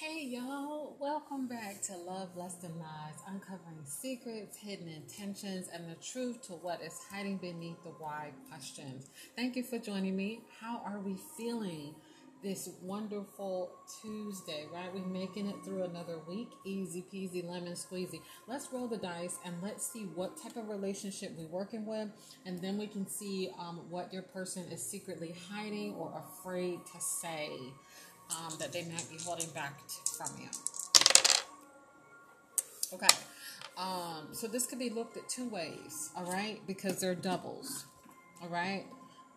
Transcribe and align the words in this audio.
Hey 0.00 0.24
y'all, 0.24 0.96
welcome 0.98 1.46
back 1.46 1.82
to 1.82 1.96
Love 1.98 2.34
Lust 2.34 2.64
and 2.64 2.74
Lies, 2.76 3.20
uncovering 3.28 3.84
secrets, 3.84 4.56
hidden 4.56 4.88
intentions, 4.88 5.68
and 5.70 5.84
the 5.86 5.96
truth 5.96 6.40
to 6.46 6.54
what 6.54 6.80
is 6.80 6.98
hiding 7.10 7.36
beneath 7.36 7.82
the 7.84 7.90
why 7.90 8.30
questions. 8.48 9.10
Thank 9.36 9.54
you 9.54 9.62
for 9.62 9.78
joining 9.78 10.16
me. 10.16 10.40
How 10.58 10.80
are 10.82 10.98
we 11.00 11.18
feeling 11.36 11.94
this 12.42 12.70
wonderful 12.80 13.70
Tuesday, 14.00 14.64
right? 14.72 14.88
We're 14.94 15.04
making 15.04 15.46
it 15.46 15.56
through 15.62 15.82
another 15.82 16.20
week. 16.26 16.48
Easy 16.64 17.04
peasy, 17.12 17.46
lemon 17.46 17.74
squeezy. 17.74 18.22
Let's 18.48 18.72
roll 18.72 18.88
the 18.88 18.96
dice 18.96 19.36
and 19.44 19.54
let's 19.62 19.86
see 19.86 20.04
what 20.14 20.42
type 20.42 20.56
of 20.56 20.70
relationship 20.70 21.32
we're 21.36 21.46
working 21.48 21.84
with, 21.84 22.08
and 22.46 22.58
then 22.62 22.78
we 22.78 22.86
can 22.86 23.06
see 23.06 23.50
um, 23.58 23.82
what 23.90 24.10
your 24.10 24.22
person 24.22 24.64
is 24.72 24.82
secretly 24.82 25.34
hiding 25.50 25.96
or 25.96 26.24
afraid 26.24 26.78
to 26.94 26.98
say 26.98 27.50
um, 28.36 28.54
that 28.58 28.72
they 28.72 28.82
might 28.82 29.08
be 29.10 29.18
holding 29.22 29.50
back 29.50 29.78
from 30.16 30.30
you. 30.40 30.48
Okay. 32.92 33.14
Um, 33.76 34.28
so 34.32 34.46
this 34.46 34.66
could 34.66 34.78
be 34.78 34.90
looked 34.90 35.16
at 35.16 35.28
two 35.28 35.48
ways, 35.48 36.10
all 36.16 36.30
right? 36.30 36.60
Because 36.66 37.00
they're 37.00 37.14
doubles, 37.14 37.86
all 38.42 38.48
right? 38.48 38.84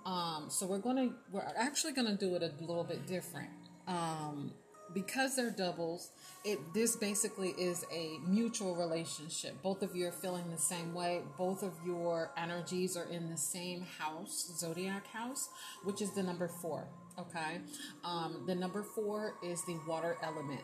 Um, 0.05 0.45
so 0.49 0.65
we're 0.65 0.79
gonna 0.79 1.09
we're 1.31 1.43
actually 1.57 1.93
gonna 1.93 2.15
do 2.15 2.35
it 2.35 2.43
a 2.43 2.51
little 2.63 2.83
bit 2.83 3.07
different. 3.07 3.49
Um, 3.87 4.51
because 4.93 5.35
they're 5.35 5.51
doubles, 5.51 6.11
it 6.43 6.59
this 6.73 6.95
basically 6.95 7.49
is 7.51 7.85
a 7.91 8.17
mutual 8.27 8.75
relationship. 8.75 9.61
Both 9.61 9.81
of 9.81 9.95
you 9.95 10.07
are 10.07 10.11
feeling 10.11 10.49
the 10.51 10.57
same 10.57 10.93
way. 10.93 11.21
Both 11.37 11.63
of 11.63 11.73
your 11.85 12.31
energies 12.37 12.95
are 12.95 13.09
in 13.09 13.29
the 13.29 13.37
same 13.37 13.81
house, 13.81 14.51
zodiac 14.57 15.07
house, 15.07 15.49
which 15.83 16.01
is 16.01 16.11
the 16.11 16.23
number 16.23 16.47
four. 16.47 16.87
Okay. 17.17 17.59
Um, 18.03 18.43
the 18.45 18.55
number 18.55 18.83
four 18.83 19.35
is 19.43 19.63
the 19.65 19.77
water 19.87 20.17
element. 20.21 20.61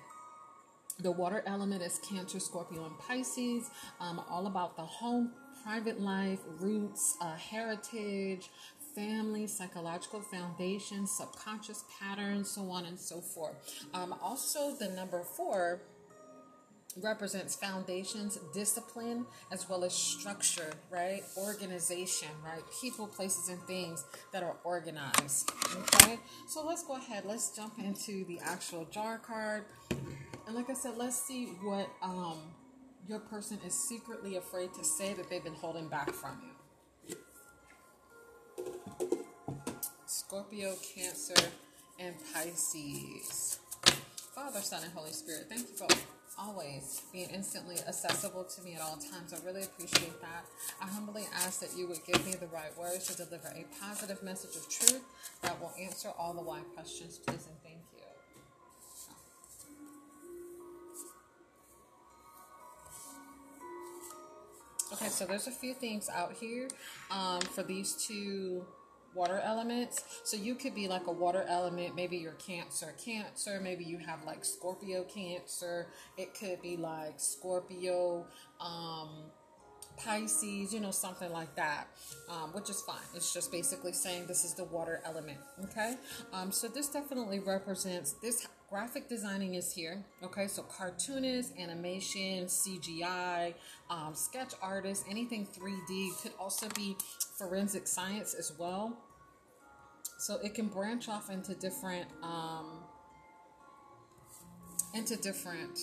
The 1.00 1.12
water 1.12 1.44
element 1.48 1.82
is 1.82 2.00
Cancer, 2.00 2.40
Scorpio, 2.40 2.86
and 2.86 3.00
Pisces. 3.00 3.70
Um, 4.00 4.22
all 4.30 4.46
about 4.46 4.76
the 4.76 4.84
home, 4.84 5.32
private 5.64 6.00
life, 6.00 6.40
roots, 6.60 7.18
uh, 7.22 7.36
heritage, 7.36 8.50
family, 8.96 9.48
psychological 9.48 10.22
foundation, 10.22 11.08
subconscious 11.08 11.84
patterns, 12.00 12.50
so 12.52 12.70
on 12.70 12.86
and 12.86 13.00
so 13.00 13.22
forth. 13.22 13.56
Um, 13.94 14.16
also, 14.22 14.76
the 14.76 14.90
number 14.90 15.24
four 15.24 15.82
represents 16.98 17.56
foundations, 17.56 18.38
discipline, 18.54 19.26
as 19.52 19.70
well 19.70 19.84
as 19.84 19.94
structure, 19.94 20.72
right? 20.90 21.24
Organization, 21.38 22.30
right? 22.44 22.62
People, 22.82 23.08
places, 23.08 23.50
and 23.50 23.62
things 23.64 24.04
that 24.34 24.44
are 24.44 24.58
organized. 24.64 25.52
Okay, 25.76 26.20
so 26.48 26.66
let's 26.66 26.84
go 26.84 26.96
ahead. 26.96 27.24
Let's 27.26 27.56
jump 27.56 27.80
into 27.80 28.26
the 28.26 28.40
actual 28.44 28.86
jar 28.92 29.18
card, 29.18 29.64
and 30.48 30.56
like 30.56 30.70
I 30.70 30.74
said, 30.74 30.98
let's 30.98 31.22
see 31.22 31.46
what 31.62 31.88
um 32.02 32.40
your 33.08 33.20
person 33.20 33.58
is 33.66 33.74
secretly 33.74 34.36
afraid 34.38 34.74
to 34.74 34.84
say 34.84 35.14
that 35.14 35.30
they've 35.30 35.44
been 35.44 35.54
holding 35.56 35.88
back 35.88 36.12
from 36.12 36.40
you. 36.44 36.51
Scorpio, 40.32 40.74
Cancer, 40.96 41.50
and 42.00 42.16
Pisces. 42.34 43.60
Father, 44.34 44.62
Son, 44.62 44.82
and 44.82 44.94
Holy 44.94 45.12
Spirit, 45.12 45.48
thank 45.50 45.68
you 45.68 45.76
for 45.76 45.88
always 46.40 47.02
being 47.12 47.28
instantly 47.32 47.76
accessible 47.86 48.46
to 48.46 48.62
me 48.62 48.76
at 48.76 48.82
all 48.82 48.96
times. 48.96 49.34
I 49.34 49.46
really 49.46 49.64
appreciate 49.64 50.22
that. 50.22 50.46
I 50.82 50.88
humbly 50.88 51.24
ask 51.36 51.60
that 51.60 51.78
you 51.78 51.86
would 51.86 52.00
give 52.08 52.26
me 52.26 52.36
the 52.36 52.48
right 52.48 52.72
words 52.80 53.08
to 53.08 53.18
deliver 53.18 53.50
a 53.50 53.66
positive 53.84 54.24
message 54.24 54.56
of 54.56 54.70
truth 54.70 55.04
that 55.42 55.60
will 55.60 55.74
answer 55.78 56.14
all 56.18 56.34
the 56.34 56.42
why 56.42 56.62
questions, 56.76 57.18
please, 57.18 57.46
and 57.48 57.62
thank 57.62 57.80
you. 57.94 58.00
Okay, 64.94 65.10
so 65.10 65.26
there's 65.26 65.48
a 65.48 65.52
few 65.52 65.74
things 65.74 66.08
out 66.08 66.32
here 66.32 66.70
um, 67.12 67.42
for 67.42 67.64
these 67.64 67.96
two 68.08 68.66
water 69.14 69.42
elements. 69.44 70.04
So 70.24 70.38
you 70.38 70.56
could 70.56 70.76
be 70.76 70.88
like 70.88 71.08
a 71.08 71.12
water 71.12 71.46
element. 71.48 71.96
Maybe 71.96 72.18
you're 72.18 72.34
Cancer, 72.34 72.94
Cancer. 73.04 73.60
Maybe 73.62 73.84
you 73.84 73.98
have 73.98 74.24
like 74.26 74.46
Scorpio, 74.46 75.04
Cancer. 75.04 75.88
It 76.18 76.34
could 76.34 76.62
be 76.62 76.78
like 76.78 77.20
Scorpio, 77.20 78.26
um, 78.60 79.10
Pisces, 79.98 80.74
you 80.74 80.80
know, 80.80 80.92
something 80.92 81.32
like 81.32 81.56
that, 81.56 81.88
um, 82.30 82.52
which 82.54 82.70
is 82.70 82.82
fine. 82.82 82.98
It's 83.16 83.34
just 83.34 83.52
basically 83.52 83.94
saying 83.94 84.26
this 84.28 84.44
is 84.44 84.54
the 84.54 84.64
water 84.64 85.02
element. 85.06 85.38
Okay. 85.66 85.96
Um, 86.34 86.52
so 86.52 86.68
this 86.68 86.90
definitely 86.90 87.40
represents 87.40 88.14
this 88.14 88.48
graphic 88.72 89.10
designing 89.10 89.56
is 89.56 89.74
here. 89.74 90.02
Okay. 90.24 90.48
So 90.48 90.64
cartoonist, 90.64 91.52
animation, 91.60 92.46
CGI, 92.46 93.54
um, 93.90 94.16
sketch 94.16 94.54
artist, 94.62 95.06
anything 95.10 95.46
3D 95.46 96.22
could 96.22 96.32
also 96.40 96.70
be 96.70 96.96
forensic 97.38 97.86
science 97.86 98.34
as 98.34 98.54
well. 98.58 98.98
So 100.18 100.38
it 100.42 100.54
can 100.54 100.68
branch 100.68 101.10
off 101.10 101.30
into 101.30 101.54
different, 101.54 102.08
um, 102.24 102.84
into 104.94 105.18
different 105.18 105.78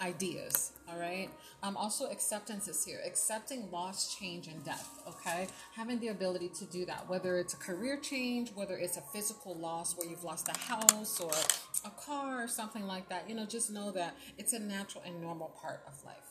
ideas 0.00 0.72
all 0.88 0.98
right 0.98 1.28
um 1.62 1.76
also 1.76 2.06
acceptance 2.10 2.68
is 2.68 2.84
here 2.84 3.00
accepting 3.04 3.70
loss 3.70 4.14
change 4.14 4.46
and 4.46 4.64
death 4.64 5.02
okay 5.06 5.48
having 5.74 5.98
the 5.98 6.08
ability 6.08 6.48
to 6.48 6.64
do 6.66 6.84
that 6.84 7.08
whether 7.08 7.38
it's 7.38 7.54
a 7.54 7.56
career 7.56 7.96
change 7.96 8.52
whether 8.54 8.76
it's 8.76 8.96
a 8.96 9.02
physical 9.12 9.54
loss 9.56 9.96
where 9.96 10.08
you've 10.08 10.24
lost 10.24 10.48
a 10.48 10.58
house 10.58 11.20
or 11.20 11.32
a 11.84 11.90
car 11.90 12.42
or 12.42 12.48
something 12.48 12.84
like 12.84 13.08
that 13.08 13.28
you 13.28 13.34
know 13.34 13.44
just 13.44 13.70
know 13.70 13.90
that 13.90 14.16
it's 14.36 14.52
a 14.52 14.58
natural 14.58 15.02
and 15.04 15.20
normal 15.20 15.48
part 15.60 15.82
of 15.86 16.04
life 16.04 16.28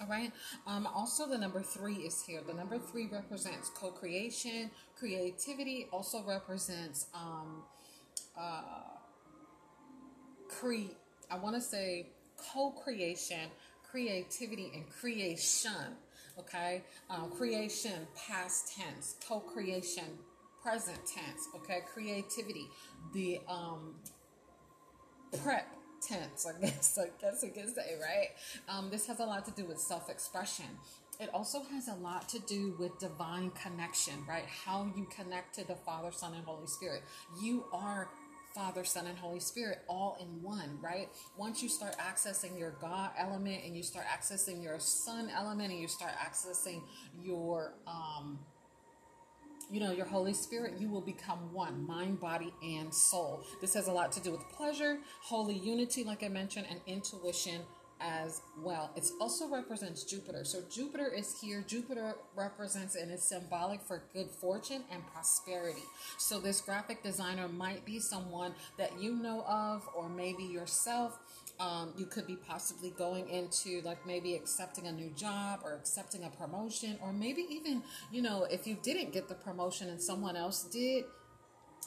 all 0.00 0.06
right. 0.08 0.30
Um, 0.66 0.86
also, 0.86 1.26
the 1.26 1.38
number 1.38 1.62
three 1.62 1.94
is 1.94 2.22
here. 2.22 2.42
The 2.46 2.52
number 2.52 2.78
three 2.78 3.08
represents 3.10 3.70
co 3.70 3.90
creation, 3.90 4.70
creativity, 4.94 5.86
also 5.90 6.22
represents 6.22 7.06
um, 7.14 7.62
uh, 8.36 8.60
cre- 10.48 10.92
I 11.30 11.38
want 11.38 11.56
to 11.56 11.62
say 11.62 12.08
co 12.36 12.70
creation, 12.70 13.50
creativity, 13.90 14.72
and 14.74 14.88
creation. 14.88 15.96
Okay. 16.38 16.82
Um, 17.08 17.30
creation, 17.30 18.06
past 18.16 18.76
tense, 18.76 19.16
co 19.26 19.40
creation, 19.40 20.04
present 20.62 20.98
tense. 21.06 21.48
Okay. 21.56 21.80
Creativity, 21.92 22.66
the 23.12 23.40
um, 23.48 23.94
prep 25.42 25.66
tense, 26.06 26.46
I 26.46 26.60
guess, 26.60 26.98
I 26.98 27.06
guess 27.20 27.44
I 27.44 27.48
can 27.48 27.74
say, 27.74 27.96
right? 28.00 28.28
Um, 28.68 28.90
this 28.90 29.06
has 29.06 29.20
a 29.20 29.24
lot 29.24 29.44
to 29.46 29.50
do 29.52 29.64
with 29.66 29.78
self 29.78 30.10
expression. 30.10 30.66
It 31.18 31.30
also 31.32 31.62
has 31.72 31.88
a 31.88 31.94
lot 31.94 32.28
to 32.30 32.38
do 32.40 32.74
with 32.78 32.98
divine 32.98 33.50
connection, 33.52 34.14
right? 34.28 34.44
How 34.44 34.86
you 34.94 35.06
connect 35.06 35.54
to 35.54 35.66
the 35.66 35.74
Father, 35.74 36.10
Son, 36.12 36.34
and 36.34 36.44
Holy 36.44 36.66
Spirit. 36.66 37.02
You 37.42 37.64
are 37.72 38.10
Father, 38.56 38.84
Son, 38.84 39.06
and 39.06 39.18
Holy 39.18 39.38
Spirit 39.38 39.80
all 39.86 40.16
in 40.18 40.42
one, 40.42 40.78
right? 40.80 41.10
Once 41.36 41.62
you 41.62 41.68
start 41.68 41.94
accessing 41.98 42.58
your 42.58 42.70
God 42.80 43.10
element 43.18 43.62
and 43.66 43.76
you 43.76 43.82
start 43.82 44.06
accessing 44.06 44.62
your 44.62 44.78
Son 44.78 45.28
element 45.28 45.70
and 45.70 45.78
you 45.78 45.86
start 45.86 46.12
accessing 46.12 46.80
your, 47.22 47.74
um, 47.86 48.38
you 49.70 49.78
know, 49.78 49.92
your 49.92 50.06
Holy 50.06 50.32
Spirit, 50.32 50.80
you 50.80 50.88
will 50.88 51.02
become 51.02 51.52
one 51.52 51.86
mind, 51.86 52.18
body, 52.18 52.54
and 52.62 52.94
soul. 52.94 53.42
This 53.60 53.74
has 53.74 53.88
a 53.88 53.92
lot 53.92 54.10
to 54.12 54.20
do 54.20 54.30
with 54.30 54.40
pleasure, 54.56 55.00
holy 55.20 55.58
unity, 55.58 56.02
like 56.02 56.22
I 56.22 56.28
mentioned, 56.28 56.66
and 56.70 56.80
intuition 56.86 57.60
as 58.00 58.42
well. 58.62 58.90
It 58.96 59.08
also 59.20 59.48
represents 59.48 60.04
Jupiter. 60.04 60.44
So 60.44 60.60
Jupiter 60.70 61.12
is 61.12 61.38
here. 61.40 61.64
Jupiter 61.66 62.14
represents 62.36 62.94
and 62.94 63.10
is 63.10 63.22
symbolic 63.22 63.80
for 63.80 64.02
good 64.12 64.30
fortune 64.30 64.82
and 64.92 65.02
prosperity. 65.06 65.82
So 66.18 66.38
this 66.38 66.60
graphic 66.60 67.02
designer 67.02 67.48
might 67.48 67.84
be 67.84 67.98
someone 67.98 68.54
that 68.78 69.00
you 69.00 69.14
know 69.14 69.42
of, 69.48 69.88
or 69.94 70.08
maybe 70.08 70.44
yourself. 70.44 71.18
Um, 71.58 71.94
you 71.96 72.04
could 72.04 72.26
be 72.26 72.36
possibly 72.36 72.90
going 72.90 73.30
into 73.30 73.80
like 73.80 74.06
maybe 74.06 74.34
accepting 74.34 74.86
a 74.88 74.92
new 74.92 75.10
job 75.16 75.60
or 75.64 75.74
accepting 75.74 76.24
a 76.24 76.28
promotion, 76.28 76.98
or 77.02 77.12
maybe 77.14 77.46
even, 77.48 77.82
you 78.12 78.20
know, 78.20 78.44
if 78.50 78.66
you 78.66 78.76
didn't 78.82 79.12
get 79.12 79.28
the 79.28 79.34
promotion 79.34 79.88
and 79.88 80.00
someone 80.00 80.36
else 80.36 80.64
did, 80.64 81.04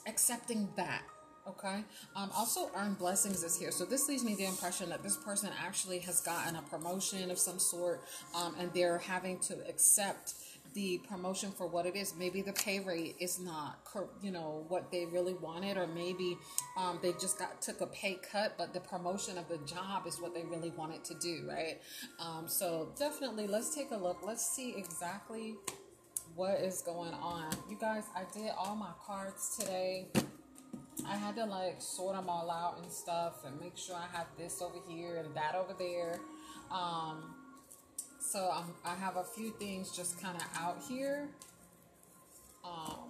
accepting 0.07 0.69
that 0.75 1.03
Okay. 1.49 1.83
Um, 2.15 2.29
also, 2.35 2.69
earn 2.75 2.93
blessings 2.93 3.43
is 3.43 3.57
here. 3.57 3.71
So 3.71 3.85
this 3.85 4.07
leaves 4.07 4.23
me 4.23 4.35
the 4.35 4.45
impression 4.45 4.89
that 4.89 5.01
this 5.01 5.17
person 5.17 5.49
actually 5.65 5.99
has 5.99 6.21
gotten 6.21 6.55
a 6.55 6.61
promotion 6.61 7.31
of 7.31 7.39
some 7.39 7.59
sort, 7.59 8.01
um, 8.35 8.55
and 8.59 8.71
they're 8.73 8.99
having 8.99 9.39
to 9.39 9.55
accept 9.67 10.33
the 10.75 10.99
promotion 11.09 11.51
for 11.51 11.65
what 11.65 11.87
it 11.87 11.95
is. 11.95 12.13
Maybe 12.15 12.43
the 12.43 12.53
pay 12.53 12.79
rate 12.79 13.15
is 13.19 13.39
not, 13.39 13.79
you 14.21 14.31
know, 14.31 14.65
what 14.67 14.91
they 14.91 15.05
really 15.05 15.33
wanted, 15.33 15.77
or 15.77 15.87
maybe 15.87 16.37
um, 16.77 16.99
they 17.01 17.13
just 17.13 17.39
got 17.39 17.61
took 17.61 17.81
a 17.81 17.87
pay 17.87 18.19
cut, 18.31 18.53
but 18.55 18.73
the 18.73 18.79
promotion 18.79 19.39
of 19.39 19.47
the 19.49 19.57
job 19.65 20.05
is 20.05 20.21
what 20.21 20.35
they 20.35 20.43
really 20.43 20.69
wanted 20.69 21.03
to 21.05 21.15
do, 21.15 21.47
right? 21.49 21.79
Um, 22.19 22.47
so 22.47 22.89
definitely, 22.97 23.47
let's 23.47 23.73
take 23.73 23.89
a 23.89 23.97
look. 23.97 24.19
Let's 24.23 24.45
see 24.45 24.75
exactly 24.77 25.55
what 26.35 26.59
is 26.59 26.83
going 26.83 27.15
on. 27.15 27.49
You 27.67 27.77
guys, 27.79 28.03
I 28.15 28.23
did 28.31 28.51
all 28.55 28.75
my 28.75 28.91
cards 29.03 29.57
today 29.59 30.09
I 31.07 31.15
had 31.15 31.35
to 31.35 31.45
like 31.45 31.81
sort 31.81 32.15
them 32.15 32.29
all 32.29 32.49
out 32.49 32.79
and 32.81 32.91
stuff 32.91 33.45
and 33.45 33.59
make 33.59 33.77
sure 33.77 33.95
I 33.95 34.07
have 34.17 34.27
this 34.37 34.61
over 34.61 34.77
here 34.87 35.17
and 35.17 35.33
that 35.35 35.55
over 35.55 35.73
there. 35.77 36.19
Um, 36.71 37.35
so 38.19 38.49
I'm, 38.53 38.73
I 38.85 38.95
have 38.95 39.17
a 39.17 39.23
few 39.23 39.51
things 39.51 39.95
just 39.95 40.21
kind 40.21 40.37
of 40.37 40.43
out 40.55 40.77
here, 40.87 41.27
um, 42.63 43.09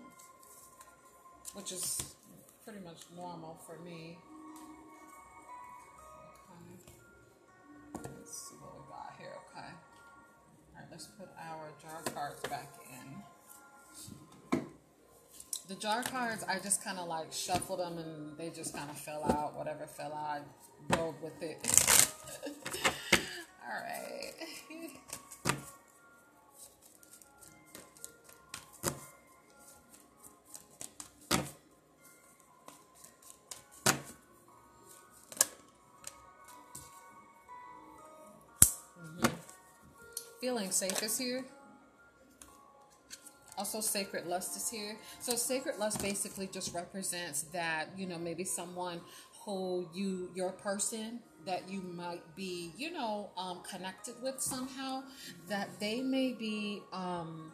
which 1.54 1.72
is 1.72 2.16
pretty 2.64 2.80
much 2.86 3.00
normal 3.16 3.58
for 3.66 3.78
me. 3.84 4.18
Okay. 7.98 8.10
Let's 8.16 8.50
see 8.50 8.56
what 8.62 8.76
we 8.76 8.82
got 8.90 9.16
here. 9.18 9.36
Okay. 9.52 9.68
All 9.68 10.82
right, 10.82 10.88
let's 10.92 11.08
put 11.08 11.30
our 11.38 11.72
jar 11.82 12.02
cards 12.14 12.42
back 12.42 12.70
in. 12.86 12.89
The 15.70 15.76
jar 15.76 16.02
cards, 16.02 16.44
I 16.50 16.58
just 16.58 16.84
kind 16.84 16.98
of 16.98 17.08
like 17.08 17.32
shuffled 17.32 17.80
them 17.80 18.00
and 18.00 18.36
they 18.40 18.50
just 18.50 18.76
kind 18.76 18.90
of 18.90 18.98
fell 18.98 19.24
out. 19.24 19.56
Whatever 19.56 19.86
fell 19.86 20.12
out, 20.14 20.42
I 20.92 20.98
rolled 20.98 21.22
with 21.22 21.44
it. 21.44 21.60
All 23.64 23.80
right. 23.80 24.34
Mm-hmm. 39.00 39.28
feeling 40.42 40.72
safe 40.72 41.04
is 41.04 41.20
here. 41.20 41.46
Also, 43.60 43.82
sacred 43.82 44.26
lust 44.26 44.56
is 44.56 44.70
here. 44.70 44.96
So, 45.20 45.36
sacred 45.36 45.78
lust 45.78 46.02
basically 46.02 46.48
just 46.48 46.74
represents 46.74 47.42
that, 47.52 47.88
you 47.98 48.08
know, 48.08 48.18
maybe 48.18 48.46
someone 48.46 49.02
who 49.44 49.86
you, 49.94 50.30
your 50.34 50.52
person 50.52 51.20
that 51.46 51.70
you 51.70 51.82
might 51.82 52.24
be, 52.38 52.72
you 52.78 52.94
know, 52.94 53.32
um, 53.36 53.62
connected 53.70 54.16
with 54.24 54.40
somehow, 54.40 55.04
that 55.50 55.68
they 55.82 56.00
may 56.00 56.32
be 56.32 56.82
um, 56.94 57.52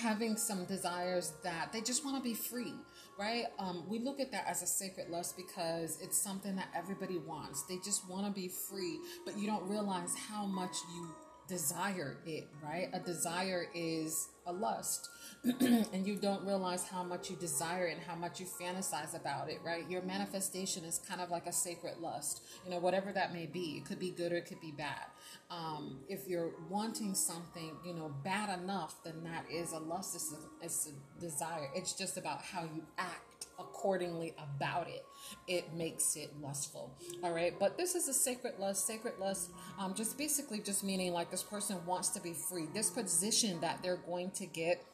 having 0.00 0.34
some 0.34 0.64
desires 0.64 1.34
that 1.42 1.70
they 1.70 1.82
just 1.82 2.02
want 2.02 2.16
to 2.16 2.22
be 2.22 2.34
free 2.34 2.72
right? 3.18 3.44
Um, 3.58 3.84
we 3.88 3.98
look 4.00 4.20
at 4.20 4.32
that 4.32 4.44
as 4.48 4.62
a 4.62 4.66
sacred 4.66 5.08
lust 5.08 5.36
because 5.36 5.98
it's 6.02 6.18
something 6.18 6.56
that 6.56 6.68
everybody 6.76 7.18
wants. 7.18 7.62
They 7.62 7.76
just 7.76 8.08
want 8.08 8.26
to 8.26 8.32
be 8.32 8.48
free, 8.48 8.98
but 9.24 9.38
you 9.38 9.46
don't 9.46 9.68
realize 9.68 10.14
how 10.28 10.46
much 10.46 10.74
you 10.96 11.08
desire 11.48 12.16
it, 12.26 12.48
right? 12.62 12.88
A 12.92 13.00
desire 13.00 13.66
is 13.74 14.28
a 14.46 14.52
lust. 14.52 15.08
and 15.60 16.06
you 16.06 16.16
don't 16.16 16.44
realize 16.46 16.86
how 16.86 17.02
much 17.02 17.30
you 17.30 17.36
desire 17.36 17.86
it 17.86 17.96
and 17.96 18.02
how 18.02 18.14
much 18.14 18.40
you 18.40 18.46
fantasize 18.46 19.14
about 19.14 19.50
it, 19.50 19.60
right? 19.64 19.88
Your 19.90 20.02
manifestation 20.02 20.84
is 20.84 20.98
kind 21.06 21.20
of 21.20 21.30
like 21.30 21.46
a 21.46 21.52
sacred 21.52 21.98
lust, 22.00 22.42
you 22.64 22.70
know, 22.70 22.78
whatever 22.78 23.12
that 23.12 23.32
may 23.32 23.46
be. 23.46 23.76
It 23.78 23.84
could 23.84 23.98
be 23.98 24.10
good 24.10 24.32
or 24.32 24.36
it 24.36 24.46
could 24.46 24.60
be 24.60 24.72
bad. 24.72 25.06
Um, 25.50 26.00
if 26.08 26.26
you're 26.26 26.52
wanting 26.70 27.14
something, 27.14 27.76
you 27.84 27.94
know, 27.94 28.14
bad 28.22 28.58
enough, 28.58 29.02
then 29.04 29.22
that 29.24 29.44
is 29.50 29.72
a 29.72 29.78
lust, 29.78 30.14
it's 30.14 30.32
a, 30.32 30.64
it's 30.64 30.88
a 30.88 31.20
desire. 31.20 31.68
It's 31.74 31.92
just 31.92 32.16
about 32.16 32.42
how 32.42 32.62
you 32.62 32.82
act 32.98 33.33
accordingly 33.58 34.34
about 34.38 34.88
it 34.88 35.04
it 35.46 35.72
makes 35.74 36.16
it 36.16 36.30
lustful. 36.40 36.90
All 37.22 37.32
right, 37.32 37.58
but 37.58 37.76
this 37.76 37.94
is 37.94 38.08
a 38.08 38.14
sacred 38.14 38.58
lust. 38.58 38.86
Sacred 38.86 39.14
lust, 39.18 39.50
um, 39.78 39.94
just 39.94 40.16
basically 40.16 40.60
just 40.60 40.84
meaning 40.84 41.12
like 41.12 41.30
this 41.30 41.42
person 41.42 41.76
wants 41.86 42.08
to 42.10 42.20
be 42.20 42.32
free. 42.32 42.66
This 42.74 42.90
position 42.90 43.60
that 43.60 43.82
they're 43.82 43.96
going 43.96 44.30
to 44.32 44.46
get 44.46 44.84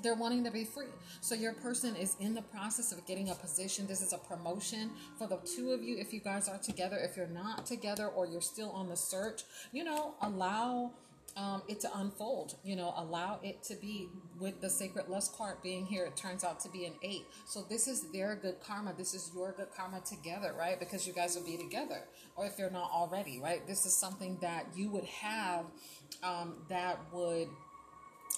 they're 0.00 0.14
wanting 0.14 0.42
to 0.44 0.50
be 0.50 0.64
free. 0.64 0.86
So 1.20 1.34
your 1.34 1.52
person 1.52 1.94
is 1.96 2.16
in 2.18 2.34
the 2.34 2.40
process 2.40 2.92
of 2.92 3.06
getting 3.06 3.28
a 3.28 3.34
position. 3.34 3.86
This 3.86 4.00
is 4.00 4.14
a 4.14 4.18
promotion 4.18 4.90
for 5.18 5.26
the 5.26 5.36
two 5.44 5.72
of 5.72 5.82
you 5.82 5.98
if 5.98 6.14
you 6.14 6.20
guys 6.20 6.48
are 6.48 6.56
together. 6.56 6.96
If 6.96 7.14
you're 7.14 7.26
not 7.26 7.66
together 7.66 8.06
or 8.06 8.26
you're 8.26 8.40
still 8.40 8.70
on 8.70 8.88
the 8.88 8.96
search, 8.96 9.42
you 9.70 9.84
know, 9.84 10.14
allow 10.22 10.92
um, 11.36 11.62
it 11.68 11.80
to 11.80 11.98
unfold. 11.98 12.56
You 12.64 12.76
know, 12.76 12.92
allow 12.96 13.40
it 13.42 13.62
to 13.64 13.74
be 13.76 14.08
with 14.38 14.60
the 14.60 14.70
sacred 14.70 15.08
lust 15.08 15.36
card 15.36 15.56
being 15.62 15.86
here. 15.86 16.04
It 16.04 16.16
turns 16.16 16.44
out 16.44 16.60
to 16.60 16.68
be 16.68 16.84
an 16.84 16.94
eight. 17.02 17.26
So 17.46 17.64
this 17.68 17.88
is 17.88 18.10
their 18.12 18.36
good 18.36 18.56
karma. 18.66 18.94
This 18.96 19.14
is 19.14 19.30
your 19.34 19.52
good 19.52 19.68
karma 19.76 20.00
together, 20.00 20.54
right? 20.58 20.78
Because 20.78 21.06
you 21.06 21.12
guys 21.12 21.36
will 21.36 21.44
be 21.44 21.56
together, 21.56 22.02
or 22.36 22.46
if 22.46 22.58
you're 22.58 22.70
not 22.70 22.90
already, 22.90 23.40
right? 23.40 23.66
This 23.66 23.86
is 23.86 23.96
something 23.96 24.38
that 24.40 24.66
you 24.74 24.90
would 24.90 25.04
have 25.04 25.66
um, 26.22 26.54
that 26.68 26.98
would 27.12 27.48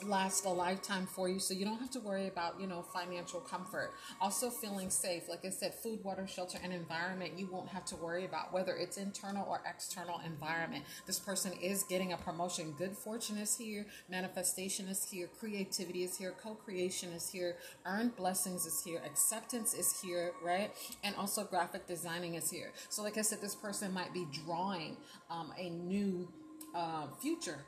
last 0.03 0.45
a 0.45 0.49
lifetime 0.49 1.07
for 1.07 1.29
you 1.29 1.39
so 1.39 1.55
you 1.55 1.65
don't 1.65 1.79
have 1.79 1.91
to 1.91 2.01
worry 2.01 2.27
about 2.27 2.61
you 2.61 2.67
know 2.67 2.83
financial 2.83 3.41
comfort. 3.41 3.93
Also 4.21 4.51
feeling 4.51 4.91
safe 4.91 5.29
like 5.29 5.45
i 5.45 5.51
said 5.51 5.73
food 5.75 6.03
water 6.03 6.27
shelter 6.27 6.59
and 6.63 6.73
environment 6.73 7.33
you 7.37 7.47
won't 7.47 7.69
have 7.69 7.85
to 7.85 7.97
worry 7.97 8.25
about 8.25 8.53
whether 8.53 8.75
it's 8.75 8.97
internal 8.97 9.47
or 9.49 9.61
external 9.69 10.21
environment. 10.27 10.85
This 11.07 11.19
person 11.19 11.53
is 11.63 11.85
getting 11.85 12.13
a 12.13 12.17
promotion. 12.17 12.75
Good 12.77 12.97
fortune 12.97 13.39
is 13.39 13.57
here 13.57 13.87
manifestation 14.11 14.89
is 14.89 15.09
here 15.09 15.29
creativity 15.39 16.03
is 16.03 16.17
here 16.17 16.35
co-creation 16.43 17.11
is 17.13 17.29
here 17.29 17.57
earned 17.87 18.17
blessings 18.17 18.67
is 18.67 18.83
here 18.83 19.01
acceptance 19.07 19.75
is 19.75 20.01
here 20.01 20.33
right? 20.43 20.73
And 21.05 21.15
also 21.17 21.45
graphic 21.45 21.87
designing 21.87 22.35
is 22.35 22.51
here. 22.51 22.73
So 22.89 23.03
like 23.03 23.17
i 23.17 23.23
said 23.23 23.41
this 23.41 23.55
person 23.55 23.93
might 23.93 24.13
be 24.13 24.27
drawing 24.45 24.97
um, 25.31 25.53
a 25.57 25.71
new 25.71 26.29
uh, 26.75 27.07
future 27.21 27.65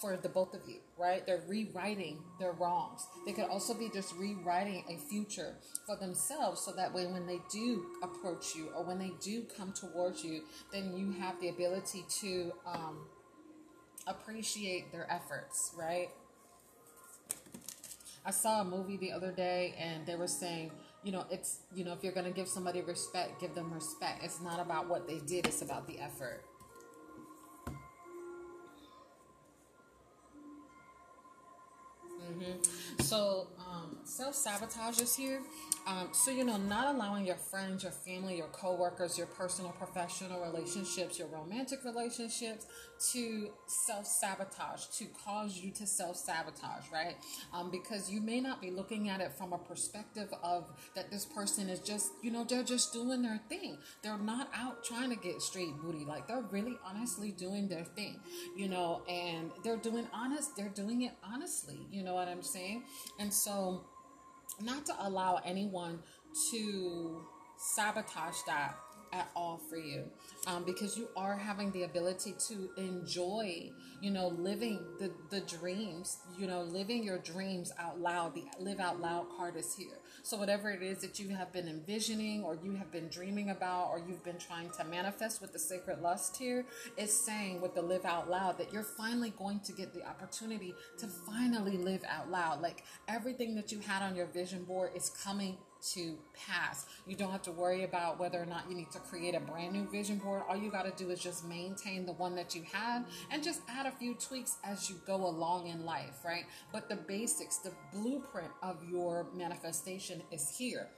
for 0.00 0.16
the 0.16 0.28
both 0.28 0.54
of 0.54 0.60
you, 0.68 0.76
right? 0.98 1.24
They're 1.24 1.42
rewriting 1.46 2.18
their 2.38 2.52
wrongs. 2.52 3.06
They 3.26 3.32
could 3.32 3.44
also 3.44 3.74
be 3.74 3.88
just 3.88 4.14
rewriting 4.16 4.84
a 4.88 4.96
future 5.08 5.54
for 5.86 5.96
themselves 5.96 6.62
so 6.64 6.72
that 6.72 6.92
way 6.92 7.06
when 7.06 7.26
they 7.26 7.40
do 7.52 7.86
approach 8.02 8.54
you 8.56 8.70
or 8.76 8.84
when 8.84 8.98
they 8.98 9.12
do 9.22 9.44
come 9.56 9.72
towards 9.72 10.24
you, 10.24 10.42
then 10.72 10.96
you 10.96 11.12
have 11.20 11.40
the 11.40 11.48
ability 11.48 12.04
to 12.20 12.52
um, 12.66 12.98
appreciate 14.06 14.90
their 14.92 15.10
efforts, 15.10 15.72
right? 15.78 16.08
I 18.24 18.32
saw 18.32 18.60
a 18.60 18.64
movie 18.64 18.96
the 18.96 19.12
other 19.12 19.32
day 19.32 19.74
and 19.78 20.06
they 20.06 20.16
were 20.16 20.28
saying, 20.28 20.72
you 21.02 21.12
know, 21.12 21.24
it's, 21.30 21.60
you 21.74 21.84
know, 21.84 21.92
if 21.92 22.02
you're 22.02 22.12
going 22.12 22.26
to 22.26 22.32
give 22.32 22.48
somebody 22.48 22.82
respect, 22.82 23.40
give 23.40 23.54
them 23.54 23.72
respect. 23.72 24.22
It's 24.22 24.40
not 24.42 24.60
about 24.60 24.88
what 24.88 25.06
they 25.08 25.18
did, 25.20 25.46
it's 25.46 25.62
about 25.62 25.86
the 25.86 25.98
effort. 25.98 26.42
Mm-hmm. 32.40 32.79
So 33.10 33.48
um, 33.58 33.98
self 34.04 34.36
sabotage 34.36 35.00
is 35.00 35.16
here. 35.16 35.40
Um, 35.84 36.10
so 36.12 36.30
you 36.30 36.44
know, 36.44 36.56
not 36.56 36.94
allowing 36.94 37.26
your 37.26 37.34
friends, 37.34 37.82
your 37.82 37.90
family, 37.90 38.36
your 38.36 38.46
coworkers, 38.52 39.18
your 39.18 39.26
personal, 39.26 39.72
professional 39.72 40.40
relationships, 40.40 41.18
your 41.18 41.26
romantic 41.26 41.84
relationships 41.84 42.66
to 43.12 43.50
self 43.66 44.06
sabotage, 44.06 44.86
to 44.98 45.06
cause 45.24 45.58
you 45.58 45.72
to 45.72 45.88
self 45.88 46.18
sabotage, 46.18 46.84
right? 46.92 47.16
Um, 47.52 47.72
because 47.72 48.08
you 48.08 48.20
may 48.20 48.40
not 48.40 48.60
be 48.60 48.70
looking 48.70 49.08
at 49.08 49.20
it 49.20 49.32
from 49.32 49.52
a 49.52 49.58
perspective 49.58 50.32
of 50.44 50.70
that 50.94 51.10
this 51.10 51.24
person 51.24 51.68
is 51.68 51.80
just, 51.80 52.12
you 52.22 52.30
know, 52.30 52.44
they're 52.44 52.62
just 52.62 52.92
doing 52.92 53.22
their 53.22 53.40
thing. 53.48 53.78
They're 54.02 54.18
not 54.18 54.50
out 54.54 54.84
trying 54.84 55.10
to 55.10 55.16
get 55.16 55.42
straight 55.42 55.76
booty. 55.82 56.04
Like 56.04 56.28
they're 56.28 56.44
really 56.52 56.78
honestly 56.86 57.32
doing 57.32 57.66
their 57.66 57.84
thing, 57.84 58.20
you 58.56 58.68
know, 58.68 59.02
and 59.08 59.50
they're 59.64 59.78
doing 59.78 60.06
honest, 60.12 60.56
they're 60.56 60.68
doing 60.68 61.02
it 61.02 61.12
honestly, 61.24 61.80
you 61.90 62.04
know 62.04 62.14
what 62.14 62.28
I'm 62.28 62.42
saying? 62.42 62.84
And 63.18 63.32
so, 63.32 63.84
not 64.60 64.86
to 64.86 64.94
allow 65.00 65.40
anyone 65.44 66.00
to 66.50 67.22
sabotage 67.56 68.42
that 68.46 68.76
at 69.12 69.30
all 69.34 69.60
for 69.68 69.76
you 69.76 70.04
um, 70.46 70.64
because 70.64 70.96
you 70.96 71.08
are 71.16 71.36
having 71.36 71.70
the 71.72 71.82
ability 71.82 72.34
to 72.48 72.70
enjoy 72.76 73.70
you 74.00 74.10
know 74.10 74.28
living 74.28 74.80
the 74.98 75.10
the 75.30 75.40
dreams 75.40 76.18
you 76.38 76.46
know 76.46 76.62
living 76.62 77.02
your 77.02 77.18
dreams 77.18 77.72
out 77.78 78.00
loud 78.00 78.34
the 78.34 78.44
live 78.58 78.80
out 78.80 79.00
loud 79.00 79.26
card 79.36 79.56
is 79.56 79.74
here. 79.74 79.98
So 80.22 80.36
whatever 80.36 80.70
it 80.70 80.82
is 80.82 80.98
that 80.98 81.18
you 81.18 81.30
have 81.30 81.52
been 81.52 81.68
envisioning 81.68 82.42
or 82.44 82.56
you 82.62 82.74
have 82.74 82.92
been 82.92 83.08
dreaming 83.08 83.50
about 83.50 83.88
or 83.90 84.02
you've 84.06 84.24
been 84.24 84.38
trying 84.38 84.70
to 84.70 84.84
manifest 84.84 85.40
with 85.40 85.52
the 85.52 85.58
sacred 85.58 86.00
lust 86.02 86.36
here 86.36 86.66
is 86.96 87.12
saying 87.12 87.60
with 87.60 87.74
the 87.74 87.82
live 87.82 88.04
out 88.04 88.28
loud 88.28 88.58
that 88.58 88.72
you're 88.72 88.82
finally 88.82 89.32
going 89.38 89.60
to 89.60 89.72
get 89.72 89.92
the 89.94 90.06
opportunity 90.06 90.74
to 90.98 91.06
finally 91.06 91.78
live 91.78 92.02
out 92.08 92.30
loud. 92.30 92.60
Like 92.60 92.84
everything 93.08 93.54
that 93.56 93.72
you 93.72 93.80
had 93.80 94.02
on 94.02 94.14
your 94.14 94.26
vision 94.26 94.64
board 94.64 94.90
is 94.94 95.10
coming 95.24 95.56
to 95.92 96.16
pass. 96.34 96.86
You 97.06 97.16
don't 97.16 97.30
have 97.32 97.42
to 97.42 97.52
worry 97.52 97.84
about 97.84 98.18
whether 98.18 98.40
or 98.40 98.46
not 98.46 98.68
you 98.68 98.76
need 98.76 98.90
to 98.92 98.98
create 98.98 99.34
a 99.34 99.40
brand 99.40 99.72
new 99.72 99.88
vision 99.90 100.18
board. 100.18 100.42
All 100.48 100.56
you 100.56 100.70
got 100.70 100.84
to 100.84 101.04
do 101.04 101.10
is 101.10 101.20
just 101.20 101.46
maintain 101.46 102.06
the 102.06 102.12
one 102.12 102.34
that 102.36 102.54
you 102.54 102.62
have 102.72 103.06
and 103.30 103.42
just 103.42 103.62
add 103.68 103.86
a 103.86 103.92
few 103.92 104.14
tweaks 104.14 104.58
as 104.64 104.88
you 104.88 104.96
go 105.06 105.16
along 105.16 105.68
in 105.68 105.84
life, 105.84 106.24
right? 106.24 106.44
But 106.72 106.88
the 106.88 106.96
basics, 106.96 107.58
the 107.58 107.72
blueprint 107.92 108.50
of 108.62 108.76
your 108.88 109.26
manifestation 109.34 110.22
is 110.30 110.54
here. 110.56 110.88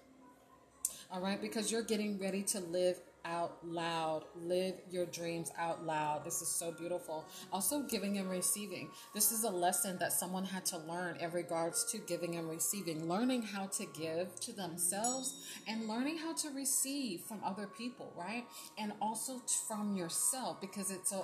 All 1.11 1.21
right, 1.21 1.41
because 1.41 1.71
you're 1.71 1.83
getting 1.83 2.19
ready 2.19 2.43
to 2.45 2.61
live 2.61 2.99
out 3.25 3.57
loud. 3.64 4.25
Live 4.37 4.75
your 4.91 5.07
dreams 5.07 5.50
out 5.59 5.85
loud. 5.85 6.25
This 6.25 6.43
is 6.43 6.49
so 6.49 6.73
beautiful. 6.73 7.25
Also, 7.52 7.83
giving 7.83 8.19
and 8.19 8.31
receiving. 8.31 8.91
This 9.14 9.33
is 9.33 9.45
a 9.45 9.50
lesson 9.50 9.99
that 9.99 10.12
someone 10.12 10.45
had 10.45 10.64
to 10.67 10.79
learn 10.79 11.17
in 11.17 11.31
regards 11.31 11.85
to 11.93 11.99
giving 11.99 12.37
and 12.37 12.49
receiving. 12.49 13.09
Learning 13.09 13.43
how 13.43 13.67
to 13.67 13.87
give 13.87 14.38
to 14.41 14.52
themselves 14.52 15.47
and 15.69 15.88
learning 15.88 16.19
how 16.19 16.35
to 16.35 16.50
receive 16.50 17.21
from 17.21 17.41
other 17.45 17.67
people, 17.67 18.12
right? 18.17 18.45
And 18.79 18.93
also 19.00 19.41
from 19.69 19.97
yourself 19.97 20.61
because 20.61 20.91
it's 20.91 21.12
a, 21.12 21.23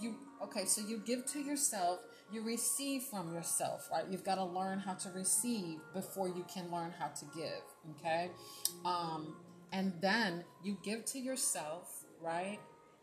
you, 0.00 0.16
okay, 0.42 0.64
so 0.64 0.80
you 0.86 0.98
give 0.98 1.26
to 1.32 1.40
yourself 1.40 2.00
you 2.30 2.42
receive 2.42 3.04
from 3.04 3.32
yourself, 3.32 3.88
right? 3.90 4.04
You've 4.10 4.24
got 4.24 4.34
to 4.34 4.44
learn 4.44 4.78
how 4.78 4.94
to 4.94 5.10
receive 5.10 5.80
before 5.94 6.28
you 6.28 6.44
can 6.52 6.70
learn 6.70 6.92
how 6.98 7.08
to 7.08 7.24
give, 7.34 7.62
okay? 7.96 8.30
Um, 8.84 9.36
and 9.72 9.92
then 10.00 10.44
you 10.62 10.76
give 10.82 11.04
to 11.06 11.18
yourself, 11.18 12.04
right? 12.20 12.58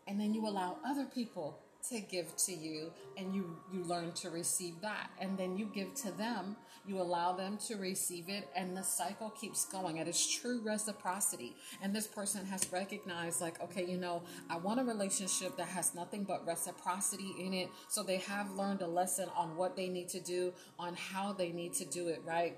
And 0.06 0.20
then 0.20 0.34
you 0.34 0.46
allow 0.46 0.78
other 0.84 1.04
people 1.04 1.58
to 1.90 2.00
give 2.00 2.36
to 2.36 2.52
you 2.52 2.92
and 3.16 3.34
you 3.34 3.56
you 3.72 3.82
learn 3.84 4.12
to 4.12 4.30
receive 4.30 4.80
that. 4.82 5.10
And 5.20 5.38
then 5.38 5.56
you 5.56 5.66
give 5.66 5.94
to 5.94 6.10
them 6.12 6.56
you 6.86 7.00
allow 7.00 7.32
them 7.32 7.58
to 7.66 7.74
receive 7.74 8.28
it 8.28 8.48
and 8.54 8.76
the 8.76 8.82
cycle 8.82 9.30
keeps 9.30 9.64
going 9.64 9.96
it 9.96 10.06
is 10.06 10.26
true 10.26 10.60
reciprocity. 10.62 11.56
And 11.82 11.94
this 11.94 12.06
person 12.06 12.46
has 12.46 12.70
recognized 12.72 13.40
like 13.40 13.60
okay 13.62 13.84
you 13.84 13.96
know 13.96 14.22
i 14.48 14.56
want 14.56 14.80
a 14.80 14.84
relationship 14.84 15.56
that 15.56 15.68
has 15.68 15.94
nothing 15.94 16.24
but 16.24 16.46
reciprocity 16.46 17.34
in 17.38 17.52
it. 17.52 17.68
So 17.88 18.02
they 18.02 18.18
have 18.18 18.50
learned 18.52 18.82
a 18.82 18.86
lesson 18.86 19.28
on 19.36 19.56
what 19.56 19.76
they 19.76 19.88
need 19.88 20.08
to 20.10 20.20
do 20.20 20.52
on 20.78 20.94
how 20.94 21.32
they 21.32 21.50
need 21.50 21.74
to 21.74 21.84
do 21.84 22.08
it 22.08 22.22
right? 22.24 22.56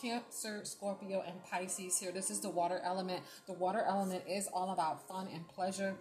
Cancer 0.00 0.60
scorpio 0.64 1.22
and 1.26 1.42
pisces 1.44 1.98
here. 1.98 2.12
This 2.12 2.30
is 2.30 2.40
the 2.40 2.50
water 2.50 2.80
element. 2.84 3.22
The 3.46 3.52
water 3.52 3.84
element 3.86 4.24
is 4.28 4.48
all 4.52 4.70
about 4.72 5.06
fun 5.08 5.28
and 5.32 5.46
pleasure 5.48 5.96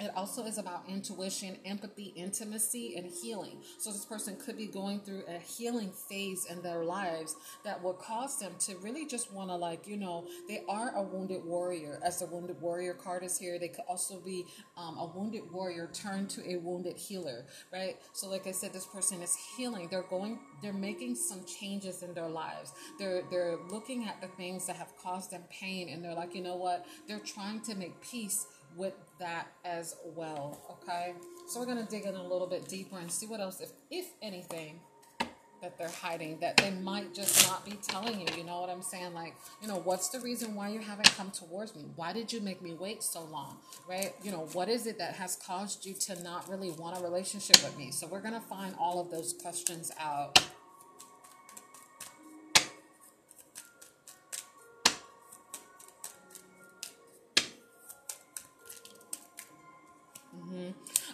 it 0.00 0.10
also 0.16 0.44
is 0.44 0.58
about 0.58 0.84
intuition, 0.88 1.56
empathy, 1.64 2.12
intimacy, 2.16 2.94
and 2.96 3.06
healing. 3.06 3.58
So, 3.78 3.92
this 3.92 4.04
person 4.04 4.36
could 4.36 4.56
be 4.56 4.66
going 4.66 5.00
through 5.00 5.24
a 5.28 5.38
healing 5.38 5.92
phase 6.08 6.46
in 6.46 6.62
their 6.62 6.84
lives 6.84 7.36
that 7.64 7.82
will 7.82 7.94
cause 7.94 8.38
them 8.38 8.52
to 8.60 8.76
really 8.78 9.06
just 9.06 9.32
want 9.32 9.50
to, 9.50 9.56
like, 9.56 9.86
you 9.86 9.96
know, 9.96 10.26
they 10.48 10.64
are 10.68 10.92
a 10.96 11.02
wounded 11.02 11.44
warrior. 11.44 12.00
As 12.02 12.18
the 12.20 12.26
wounded 12.26 12.60
warrior 12.60 12.94
card 12.94 13.22
is 13.22 13.38
here, 13.38 13.58
they 13.58 13.68
could 13.68 13.84
also 13.88 14.20
be 14.20 14.46
um, 14.76 14.96
a 14.98 15.06
wounded 15.06 15.42
warrior 15.52 15.90
turned 15.92 16.30
to 16.30 16.50
a 16.50 16.56
wounded 16.56 16.96
healer, 16.96 17.44
right? 17.72 17.96
So, 18.12 18.28
like 18.28 18.46
I 18.46 18.52
said, 18.52 18.72
this 18.72 18.86
person 18.86 19.22
is 19.22 19.36
healing. 19.56 19.88
They're 19.90 20.02
going, 20.02 20.38
they're 20.62 20.72
making 20.72 21.14
some 21.16 21.44
changes 21.44 22.02
in 22.02 22.14
their 22.14 22.28
lives. 22.28 22.72
They're 22.98 23.22
they're 23.30 23.58
looking 23.68 24.06
at 24.06 24.20
the 24.20 24.28
things 24.28 24.66
that 24.66 24.76
have 24.76 24.96
caused 24.96 25.30
them 25.30 25.42
pain, 25.50 25.88
and 25.88 26.02
they're 26.02 26.14
like, 26.14 26.34
you 26.34 26.42
know 26.42 26.56
what? 26.56 26.86
They're 27.06 27.18
trying 27.18 27.60
to 27.62 27.74
make 27.74 28.00
peace 28.00 28.46
with 28.76 28.94
that 29.18 29.48
as 29.64 29.96
well. 30.16 30.60
Okay, 30.70 31.14
so 31.48 31.60
we're 31.60 31.66
gonna 31.66 31.86
dig 31.88 32.04
in 32.04 32.14
a 32.14 32.22
little 32.22 32.46
bit 32.46 32.68
deeper 32.68 32.98
and 32.98 33.10
see 33.10 33.26
what 33.26 33.40
else, 33.40 33.60
if 33.60 33.70
if 33.90 34.06
anything, 34.22 34.80
that 35.62 35.76
they're 35.76 35.88
hiding 35.88 36.38
that 36.40 36.56
they 36.56 36.70
might 36.70 37.14
just 37.14 37.46
not 37.46 37.64
be 37.64 37.72
telling 37.86 38.20
you. 38.20 38.26
You 38.36 38.44
know 38.44 38.60
what 38.60 38.70
I'm 38.70 38.82
saying? 38.82 39.14
Like, 39.14 39.34
you 39.60 39.68
know, 39.68 39.76
what's 39.76 40.08
the 40.08 40.20
reason 40.20 40.54
why 40.54 40.70
you 40.70 40.80
haven't 40.80 41.10
come 41.16 41.30
towards 41.30 41.74
me? 41.76 41.84
Why 41.96 42.12
did 42.12 42.32
you 42.32 42.40
make 42.40 42.62
me 42.62 42.72
wait 42.72 43.02
so 43.02 43.24
long? 43.24 43.58
Right? 43.88 44.14
You 44.22 44.30
know, 44.32 44.48
what 44.52 44.68
is 44.68 44.86
it 44.86 44.98
that 44.98 45.14
has 45.14 45.36
caused 45.36 45.84
you 45.84 45.94
to 45.94 46.22
not 46.22 46.48
really 46.48 46.70
want 46.70 46.98
a 46.98 47.02
relationship 47.02 47.62
with 47.62 47.76
me? 47.76 47.90
So 47.90 48.06
we're 48.06 48.22
gonna 48.22 48.40
find 48.40 48.74
all 48.78 49.00
of 49.00 49.10
those 49.10 49.34
questions 49.34 49.92
out. 50.00 50.38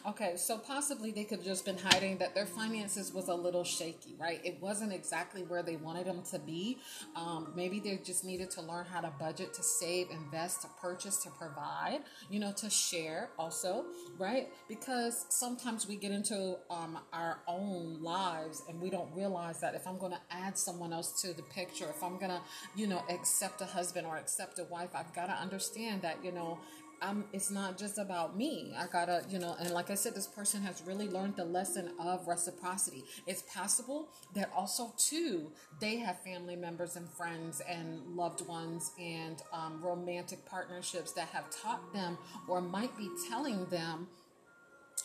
Okay, 0.08 0.36
so 0.36 0.56
possibly 0.56 1.10
they 1.10 1.24
could 1.24 1.38
have 1.38 1.44
just 1.44 1.64
been 1.64 1.78
hiding 1.78 2.18
that 2.18 2.32
their 2.32 2.46
finances 2.46 3.12
was 3.12 3.26
a 3.26 3.34
little 3.34 3.64
shaky, 3.64 4.14
right? 4.20 4.40
It 4.44 4.56
wasn't 4.60 4.92
exactly 4.92 5.42
where 5.42 5.64
they 5.64 5.74
wanted 5.74 6.06
them 6.06 6.22
to 6.30 6.38
be. 6.38 6.78
Um, 7.16 7.52
maybe 7.56 7.80
they 7.80 7.96
just 8.04 8.24
needed 8.24 8.48
to 8.52 8.62
learn 8.62 8.84
how 8.84 9.00
to 9.00 9.12
budget, 9.18 9.52
to 9.54 9.64
save, 9.64 10.10
invest, 10.12 10.62
to 10.62 10.68
purchase, 10.80 11.16
to 11.24 11.30
provide, 11.30 12.02
you 12.30 12.38
know, 12.38 12.52
to 12.52 12.70
share 12.70 13.30
also, 13.36 13.84
right? 14.16 14.48
Because 14.68 15.26
sometimes 15.28 15.88
we 15.88 15.96
get 15.96 16.12
into 16.12 16.56
um, 16.70 17.00
our 17.12 17.40
own 17.48 18.00
lives 18.00 18.62
and 18.68 18.80
we 18.80 18.90
don't 18.90 19.12
realize 19.12 19.58
that 19.58 19.74
if 19.74 19.88
I'm 19.88 19.98
going 19.98 20.12
to 20.12 20.20
add 20.30 20.56
someone 20.56 20.92
else 20.92 21.20
to 21.22 21.34
the 21.34 21.42
picture, 21.42 21.86
if 21.90 22.00
I'm 22.00 22.16
going 22.18 22.30
to, 22.30 22.40
you 22.76 22.86
know, 22.86 23.02
accept 23.10 23.60
a 23.60 23.66
husband 23.66 24.06
or 24.06 24.18
accept 24.18 24.60
a 24.60 24.64
wife, 24.64 24.90
I've 24.94 25.12
got 25.16 25.26
to 25.26 25.32
understand 25.34 26.02
that, 26.02 26.24
you 26.24 26.30
know, 26.30 26.60
I'm, 27.02 27.24
it's 27.32 27.50
not 27.50 27.78
just 27.78 27.98
about 27.98 28.36
me. 28.36 28.74
I 28.76 28.86
gotta, 28.86 29.22
you 29.28 29.38
know, 29.38 29.56
and 29.60 29.70
like 29.70 29.90
I 29.90 29.94
said, 29.94 30.14
this 30.14 30.26
person 30.26 30.62
has 30.62 30.82
really 30.86 31.08
learned 31.08 31.36
the 31.36 31.44
lesson 31.44 31.90
of 32.00 32.26
reciprocity. 32.26 33.04
It's 33.26 33.42
possible 33.42 34.08
that 34.34 34.50
also, 34.56 34.92
too, 34.96 35.52
they 35.80 35.96
have 35.98 36.22
family 36.22 36.56
members 36.56 36.96
and 36.96 37.08
friends 37.08 37.60
and 37.68 38.00
loved 38.16 38.46
ones 38.46 38.92
and 38.98 39.42
um, 39.52 39.82
romantic 39.82 40.44
partnerships 40.46 41.12
that 41.12 41.28
have 41.28 41.44
taught 41.50 41.92
them 41.92 42.18
or 42.48 42.60
might 42.60 42.96
be 42.96 43.10
telling 43.28 43.66
them 43.66 44.08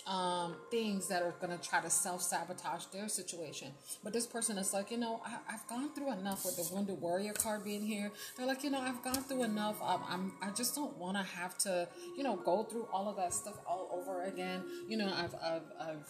um, 0.08 0.56
things 0.70 1.08
that 1.08 1.22
are 1.22 1.34
going 1.40 1.58
to 1.58 1.64
try 1.64 1.82
to 1.82 1.90
self 1.90 2.22
sabotage 2.22 2.86
their 2.86 3.08
situation. 3.08 3.70
But 4.04 4.14
this 4.14 4.26
person 4.26 4.58
is 4.58 4.74
like, 4.74 4.92
you 4.92 4.98
know, 4.98 5.22
I, 5.26 5.52
have 5.52 5.68
gone 5.68 5.94
through 5.94 6.12
enough 6.14 6.46
with 6.46 6.58
the 6.58 6.74
Wounded 6.74 7.00
Warrior 7.00 7.34
card 7.34 7.64
being 7.64 7.86
here. 7.86 8.12
They're 8.38 8.48
like, 8.48 8.64
you 8.64 8.72
know, 8.72 8.80
I've 8.80 9.04
gone 9.04 9.24
through 9.24 9.44
enough. 9.44 9.82
Um, 9.82 10.04
I'm, 10.08 10.34
I 10.42 10.52
just 10.52 10.76
don't 10.76 10.98
want 10.98 11.18
to 11.18 11.24
have 11.24 11.58
to, 11.60 11.88
you 12.18 12.24
know, 12.24 12.36
go 12.36 12.64
through 12.64 12.88
all 12.92 13.10
of 13.10 13.16
that 13.18 13.34
stuff 13.34 13.60
all 13.68 13.90
over 13.94 14.24
again. 14.24 14.64
You 14.88 14.98
know, 14.98 15.14
I've, 15.14 15.36
I've, 15.36 15.62
I've 15.80 16.10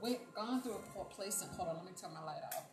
went, 0.00 0.18
gone 0.34 0.62
through 0.62 0.80
a 1.00 1.04
place 1.04 1.42
and 1.42 1.50
hold 1.52 1.68
on, 1.68 1.76
let 1.76 1.84
me 1.84 1.92
turn 2.00 2.12
my 2.14 2.24
light 2.24 2.42
off. 2.54 2.64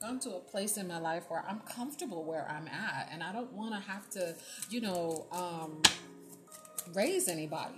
Gone 0.00 0.20
to 0.20 0.36
a 0.36 0.40
place 0.40 0.76
in 0.76 0.86
my 0.86 1.00
life 1.00 1.24
where 1.28 1.44
I'm 1.48 1.58
comfortable 1.60 2.22
where 2.24 2.48
I'm 2.48 2.68
at, 2.68 3.08
and 3.12 3.20
I 3.20 3.32
don't 3.32 3.52
want 3.52 3.74
to 3.74 3.80
have 3.80 4.08
to, 4.10 4.36
you 4.70 4.80
know, 4.80 5.26
um, 5.32 5.82
raise 6.94 7.26
anybody 7.26 7.74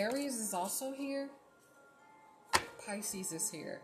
Aries 0.00 0.36
is 0.36 0.54
also 0.54 0.92
here. 0.92 1.28
Pisces 2.86 3.32
is 3.32 3.50
here. 3.50 3.82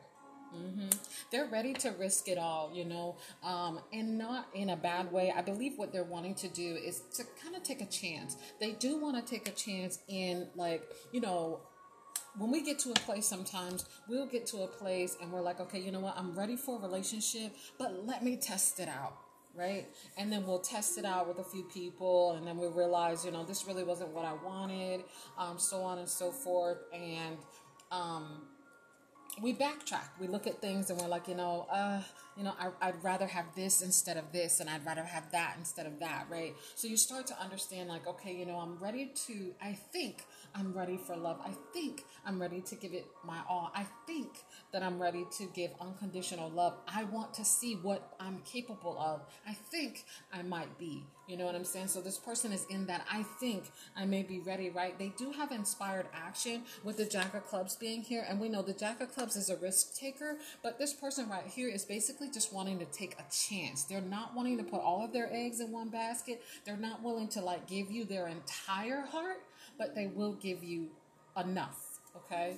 Mm-hmm. 0.56 0.88
They're 1.30 1.48
ready 1.48 1.74
to 1.74 1.90
risk 1.90 2.28
it 2.28 2.38
all, 2.38 2.70
you 2.72 2.86
know, 2.86 3.16
um, 3.44 3.80
and 3.92 4.16
not 4.16 4.48
in 4.54 4.70
a 4.70 4.76
bad 4.76 5.12
way. 5.12 5.30
I 5.36 5.42
believe 5.42 5.76
what 5.76 5.92
they're 5.92 6.04
wanting 6.04 6.34
to 6.36 6.48
do 6.48 6.76
is 6.76 7.02
to 7.16 7.24
kind 7.42 7.54
of 7.54 7.62
take 7.62 7.82
a 7.82 7.86
chance. 7.86 8.38
They 8.60 8.72
do 8.72 8.98
want 8.98 9.16
to 9.16 9.30
take 9.30 9.46
a 9.46 9.52
chance 9.52 9.98
in, 10.08 10.48
like, 10.54 10.82
you 11.12 11.20
know, 11.20 11.60
when 12.38 12.50
we 12.50 12.62
get 12.62 12.78
to 12.78 12.90
a 12.90 12.94
place 12.94 13.26
sometimes 13.26 13.86
we'll 14.08 14.26
get 14.26 14.46
to 14.46 14.58
a 14.58 14.66
place 14.66 15.16
and 15.22 15.32
we're 15.32 15.40
like 15.40 15.58
okay 15.58 15.80
you 15.80 15.90
know 15.90 16.00
what 16.00 16.14
i'm 16.18 16.38
ready 16.38 16.54
for 16.54 16.78
a 16.78 16.82
relationship 16.82 17.50
but 17.78 18.04
let 18.04 18.22
me 18.22 18.36
test 18.36 18.78
it 18.78 18.90
out 18.90 19.16
right? 19.56 19.86
And 20.16 20.30
then 20.30 20.46
we'll 20.46 20.60
test 20.60 20.98
it 20.98 21.04
out 21.04 21.26
with 21.26 21.38
a 21.38 21.44
few 21.44 21.64
people, 21.64 22.32
and 22.32 22.46
then 22.46 22.58
we 22.58 22.68
realize, 22.68 23.24
you 23.24 23.30
know, 23.30 23.44
this 23.44 23.66
really 23.66 23.84
wasn't 23.84 24.10
what 24.10 24.24
I 24.24 24.34
wanted, 24.34 25.04
um, 25.38 25.58
so 25.58 25.82
on 25.82 25.98
and 25.98 26.08
so 26.08 26.30
forth. 26.30 26.78
And 26.92 27.36
um, 27.90 28.42
we 29.42 29.54
backtrack. 29.54 30.08
We 30.20 30.28
look 30.28 30.46
at 30.46 30.60
things 30.60 30.90
and 30.90 31.00
we're 31.00 31.08
like, 31.08 31.28
you 31.28 31.34
know, 31.34 31.66
uh, 31.70 32.00
you 32.36 32.44
know, 32.44 32.52
I, 32.58 32.90
would 32.90 33.02
rather 33.02 33.26
have 33.26 33.46
this 33.54 33.80
instead 33.82 34.16
of 34.16 34.30
this, 34.32 34.60
and 34.60 34.68
I'd 34.68 34.84
rather 34.84 35.04
have 35.04 35.32
that 35.32 35.54
instead 35.58 35.86
of 35.86 35.98
that, 36.00 36.26
right? 36.30 36.54
So 36.74 36.86
you 36.86 36.96
start 36.96 37.26
to 37.28 37.40
understand, 37.40 37.88
like, 37.88 38.06
okay, 38.06 38.34
you 38.34 38.44
know, 38.44 38.56
I'm 38.56 38.76
ready 38.78 39.12
to, 39.26 39.54
I 39.62 39.72
think 39.92 40.24
I'm 40.54 40.72
ready 40.72 40.96
for 40.96 41.16
love. 41.16 41.38
I 41.44 41.52
think 41.72 42.04
I'm 42.24 42.40
ready 42.40 42.60
to 42.62 42.74
give 42.74 42.92
it 42.92 43.06
my 43.24 43.40
all. 43.48 43.70
I 43.74 43.86
think 44.06 44.28
that 44.72 44.82
I'm 44.82 45.00
ready 45.00 45.26
to 45.38 45.46
give 45.54 45.70
unconditional 45.80 46.50
love. 46.50 46.74
I 46.86 47.04
want 47.04 47.34
to 47.34 47.44
see 47.44 47.74
what 47.74 48.14
I'm 48.20 48.40
capable 48.44 48.98
of. 48.98 49.22
I 49.46 49.52
think 49.52 50.04
I 50.32 50.42
might 50.42 50.78
be. 50.78 51.04
You 51.26 51.36
know 51.36 51.44
what 51.44 51.56
I'm 51.56 51.64
saying? 51.64 51.88
So 51.88 52.00
this 52.00 52.18
person 52.18 52.52
is 52.52 52.64
in 52.70 52.86
that 52.86 53.04
I 53.10 53.24
think 53.40 53.64
I 53.96 54.04
may 54.04 54.22
be 54.22 54.38
ready, 54.38 54.70
right? 54.70 54.96
They 54.96 55.12
do 55.18 55.32
have 55.32 55.50
inspired 55.50 56.06
action 56.14 56.62
with 56.84 56.98
the 56.98 57.04
Jack 57.04 57.34
of 57.34 57.44
Clubs 57.46 57.74
being 57.74 58.02
here. 58.02 58.24
And 58.28 58.40
we 58.40 58.48
know 58.48 58.62
the 58.62 58.72
Jack 58.72 59.00
of 59.00 59.12
Clubs 59.12 59.34
is 59.34 59.50
a 59.50 59.56
risk 59.56 59.96
taker, 59.96 60.38
but 60.62 60.78
this 60.78 60.92
person 60.92 61.28
right 61.28 61.46
here 61.46 61.68
is 61.68 61.84
basically 61.84 62.25
just 62.32 62.52
wanting 62.52 62.78
to 62.78 62.84
take 62.86 63.14
a 63.18 63.24
chance. 63.30 63.84
They're 63.84 64.00
not 64.00 64.34
wanting 64.34 64.58
to 64.58 64.64
put 64.64 64.80
all 64.80 65.04
of 65.04 65.12
their 65.12 65.28
eggs 65.32 65.60
in 65.60 65.70
one 65.70 65.88
basket. 65.88 66.42
They're 66.64 66.76
not 66.76 67.02
willing 67.02 67.28
to 67.28 67.40
like 67.40 67.66
give 67.66 67.90
you 67.90 68.04
their 68.04 68.28
entire 68.28 69.02
heart, 69.02 69.42
but 69.78 69.94
they 69.94 70.06
will 70.06 70.34
give 70.34 70.62
you 70.62 70.88
enough, 71.36 72.00
okay? 72.16 72.56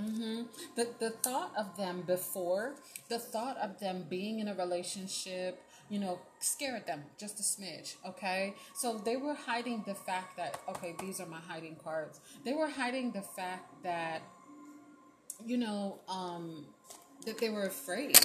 Mm-hmm. 0.00 0.42
The 0.76 0.88
the 0.98 1.10
thought 1.10 1.52
of 1.56 1.76
them 1.76 2.02
before, 2.06 2.74
the 3.08 3.18
thought 3.18 3.56
of 3.58 3.78
them 3.80 4.06
being 4.08 4.38
in 4.40 4.48
a 4.48 4.54
relationship, 4.54 5.62
you 5.90 5.98
know, 5.98 6.20
scared 6.38 6.86
them 6.86 7.02
just 7.18 7.38
a 7.40 7.42
smidge. 7.42 7.96
Okay, 8.06 8.54
so 8.74 8.96
they 8.98 9.16
were 9.16 9.34
hiding 9.34 9.84
the 9.86 9.94
fact 9.94 10.36
that 10.36 10.60
okay, 10.68 10.94
these 11.00 11.20
are 11.20 11.26
my 11.26 11.40
hiding 11.40 11.76
cards. 11.76 12.20
They 12.44 12.54
were 12.54 12.68
hiding 12.68 13.12
the 13.12 13.22
fact 13.22 13.82
that, 13.82 14.22
you 15.44 15.58
know, 15.58 15.98
um, 16.08 16.66
that 17.26 17.38
they 17.38 17.50
were 17.50 17.66
afraid. 17.66 18.18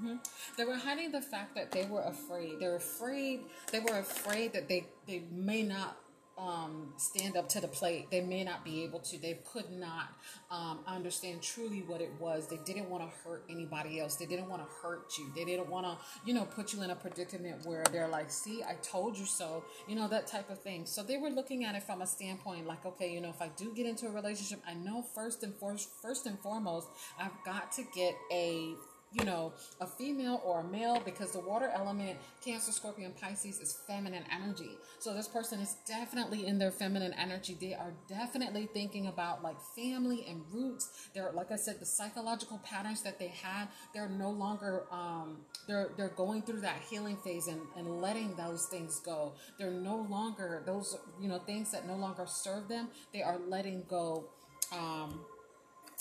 Mm-hmm. 0.00 0.16
They 0.56 0.64
were 0.64 0.76
hiding 0.76 1.12
the 1.12 1.20
fact 1.20 1.54
that 1.56 1.70
they 1.72 1.84
were 1.84 2.02
afraid. 2.02 2.58
They 2.58 2.68
were 2.68 2.76
afraid. 2.76 3.40
They 3.70 3.80
were 3.80 3.98
afraid 3.98 4.54
that 4.54 4.68
they 4.68 4.86
they 5.06 5.24
may 5.30 5.62
not 5.62 5.98
um, 6.38 6.94
stand 6.96 7.36
up 7.36 7.48
to 7.50 7.60
the 7.60 7.68
plate. 7.68 8.10
They 8.10 8.22
may 8.22 8.44
not 8.44 8.64
be 8.64 8.82
able 8.84 9.00
to. 9.00 9.20
They 9.20 9.38
could 9.52 9.70
not 9.70 10.08
um, 10.50 10.80
understand 10.86 11.42
truly 11.42 11.82
what 11.86 12.00
it 12.00 12.10
was. 12.18 12.48
They 12.48 12.58
didn't 12.64 12.88
want 12.88 13.02
to 13.02 13.10
hurt 13.22 13.44
anybody 13.50 14.00
else. 14.00 14.16
They 14.16 14.26
didn't 14.26 14.48
want 14.48 14.62
to 14.62 14.68
hurt 14.82 15.12
you. 15.18 15.30
They 15.36 15.44
didn't 15.44 15.68
want 15.68 15.86
to, 15.86 15.98
you 16.24 16.32
know, 16.32 16.44
put 16.44 16.72
you 16.72 16.82
in 16.82 16.90
a 16.90 16.94
predicament 16.94 17.66
where 17.66 17.84
they're 17.92 18.08
like, 18.08 18.30
see, 18.30 18.62
I 18.62 18.74
told 18.82 19.18
you 19.18 19.26
so, 19.26 19.64
you 19.86 19.94
know, 19.94 20.08
that 20.08 20.26
type 20.26 20.48
of 20.50 20.60
thing. 20.62 20.86
So 20.86 21.02
they 21.02 21.18
were 21.18 21.30
looking 21.30 21.64
at 21.64 21.74
it 21.74 21.82
from 21.82 22.00
a 22.00 22.06
standpoint 22.06 22.66
like, 22.66 22.86
okay, 22.86 23.12
you 23.12 23.20
know, 23.20 23.30
if 23.30 23.42
I 23.42 23.50
do 23.56 23.74
get 23.74 23.86
into 23.86 24.06
a 24.06 24.10
relationship, 24.10 24.60
I 24.66 24.74
know 24.74 25.02
first 25.14 25.42
and 25.42 25.54
for- 25.54 25.76
first 26.00 26.26
and 26.26 26.38
foremost, 26.38 26.88
I've 27.18 27.44
got 27.44 27.70
to 27.72 27.82
get 27.94 28.14
a 28.32 28.74
you 29.12 29.24
know, 29.24 29.52
a 29.80 29.86
female 29.86 30.40
or 30.44 30.60
a 30.60 30.64
male 30.64 31.00
because 31.04 31.32
the 31.32 31.40
water 31.40 31.70
element, 31.74 32.16
Cancer, 32.44 32.70
Scorpion, 32.70 33.12
Pisces 33.20 33.58
is 33.58 33.76
feminine 33.86 34.22
energy. 34.32 34.70
So 35.00 35.12
this 35.14 35.26
person 35.26 35.58
is 35.60 35.76
definitely 35.86 36.46
in 36.46 36.58
their 36.58 36.70
feminine 36.70 37.12
energy. 37.14 37.56
They 37.60 37.74
are 37.74 37.92
definitely 38.08 38.68
thinking 38.72 39.08
about 39.08 39.42
like 39.42 39.56
family 39.74 40.26
and 40.28 40.42
roots. 40.52 41.08
They're 41.12 41.32
like 41.32 41.50
I 41.50 41.56
said, 41.56 41.80
the 41.80 41.86
psychological 41.86 42.58
patterns 42.58 43.02
that 43.02 43.18
they 43.18 43.28
had, 43.28 43.68
they're 43.92 44.08
no 44.08 44.30
longer 44.30 44.84
um 44.92 45.38
they're 45.66 45.90
they're 45.96 46.14
going 46.16 46.42
through 46.42 46.60
that 46.60 46.80
healing 46.88 47.16
phase 47.16 47.48
and, 47.48 47.60
and 47.76 48.00
letting 48.00 48.36
those 48.36 48.66
things 48.66 49.00
go. 49.00 49.32
They're 49.58 49.72
no 49.72 50.06
longer 50.08 50.62
those, 50.64 50.96
you 51.20 51.28
know, 51.28 51.38
things 51.38 51.72
that 51.72 51.86
no 51.86 51.96
longer 51.96 52.26
serve 52.26 52.68
them, 52.68 52.88
they 53.12 53.22
are 53.22 53.38
letting 53.48 53.84
go. 53.88 54.26
Um 54.72 55.20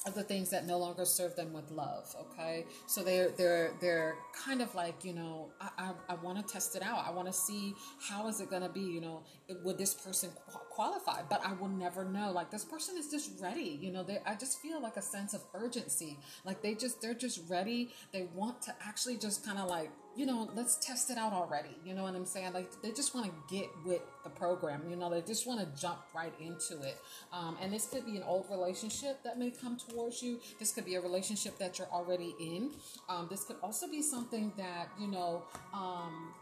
of 0.06 0.16
the 0.16 0.24
things 0.24 0.50
that 0.50 0.66
no 0.66 0.78
longer 0.78 1.04
serve 1.04 1.36
them 1.36 1.52
with 1.52 1.70
love 1.72 2.16
okay? 2.22 2.66
So 2.88 3.04
they're 3.04 3.30
they're 3.30 3.74
they're 3.82 4.16
kind 4.34 4.62
of 4.62 4.74
like 4.76 5.04
you 5.04 5.14
know 5.14 5.50
i 5.60 5.70
i, 5.78 5.92
I 6.10 6.16
want 6.16 6.46
to 6.46 6.54
test 6.54 6.76
it 6.76 6.82
out. 6.82 7.06
I 7.06 7.12
want 7.12 7.28
to 7.28 7.34
see 7.34 7.74
how 8.00 8.28
is 8.28 8.40
it 8.40 8.50
going 8.50 8.62
to 8.62 8.70
be 8.70 8.82
you 8.82 9.02
know 9.02 9.24
would 9.64 9.78
this 9.78 9.94
person 9.94 10.30
qualify? 10.46 11.22
But 11.30 11.42
i 11.46 11.54
will 11.54 11.68
never 11.68 12.06
know. 12.06 12.32
Like 12.32 12.52
this 12.52 12.66
person 12.66 12.98
is 12.98 13.10
just 13.10 13.32
ready 13.42 13.78
you 13.82 13.92
know? 13.92 14.04
They 14.04 14.20
i 14.26 14.36
just 14.36 14.62
feel 14.62 14.82
like 14.82 14.98
a 14.98 15.02
sense 15.02 15.34
of 15.34 15.42
urgency. 15.54 16.18
Like 16.46 16.62
they 16.62 16.76
just 16.76 17.02
they're 17.02 17.14
just 17.14 17.42
ready. 17.50 17.90
They 18.14 18.28
want 18.34 18.62
to 18.64 18.76
actually 18.86 19.18
just 19.18 19.46
kind 19.46 19.60
of 19.60 19.70
like 19.70 19.92
you 20.20 20.26
know, 20.26 20.50
let's 20.54 20.76
test 20.86 21.10
it 21.10 21.18
out 21.18 21.32
already. 21.32 21.70
You 21.86 21.94
know 21.94 22.04
what 22.04 22.14
I'm 22.14 22.26
saying? 22.26 22.52
Like 22.52 22.70
they 22.82 22.92
just 22.92 23.16
want 23.16 23.28
to 23.28 23.56
get 23.56 23.70
with 23.86 24.02
the 24.26 24.30
program. 24.30 24.82
You 24.90 24.98
know, 24.98 25.10
they 25.10 25.22
just 25.22 25.48
want 25.48 25.62
to 25.62 25.82
jump 25.82 26.00
right 26.14 26.34
into 26.42 26.82
it. 26.86 26.98
Um, 27.32 27.56
and 27.62 27.72
this 27.72 27.88
could 27.88 28.06
be 28.06 28.18
an 28.18 28.24
old 28.24 28.46
relationship 28.52 29.24
that 29.24 29.40
may 29.40 29.50
come 29.50 29.78
towards 29.78 30.22
you. 30.22 30.42
This 30.60 30.74
could 30.74 30.84
be 30.84 30.96
a 30.96 31.02
relationship 31.02 31.58
that 31.60 31.80
you're 31.80 31.88
already 31.88 32.36
in. 32.38 32.72
Um, 33.08 33.28
this 33.32 33.46
could 33.46 33.56
also 33.64 33.88
be 33.88 34.02
something 34.02 34.52
that 34.58 34.90
you 35.00 35.08
know 35.08 35.44
um, 35.74 36.34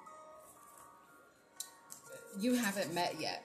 you 2.39 2.55
haven't 2.55 2.95
met 2.95 3.15
yet. 3.19 3.43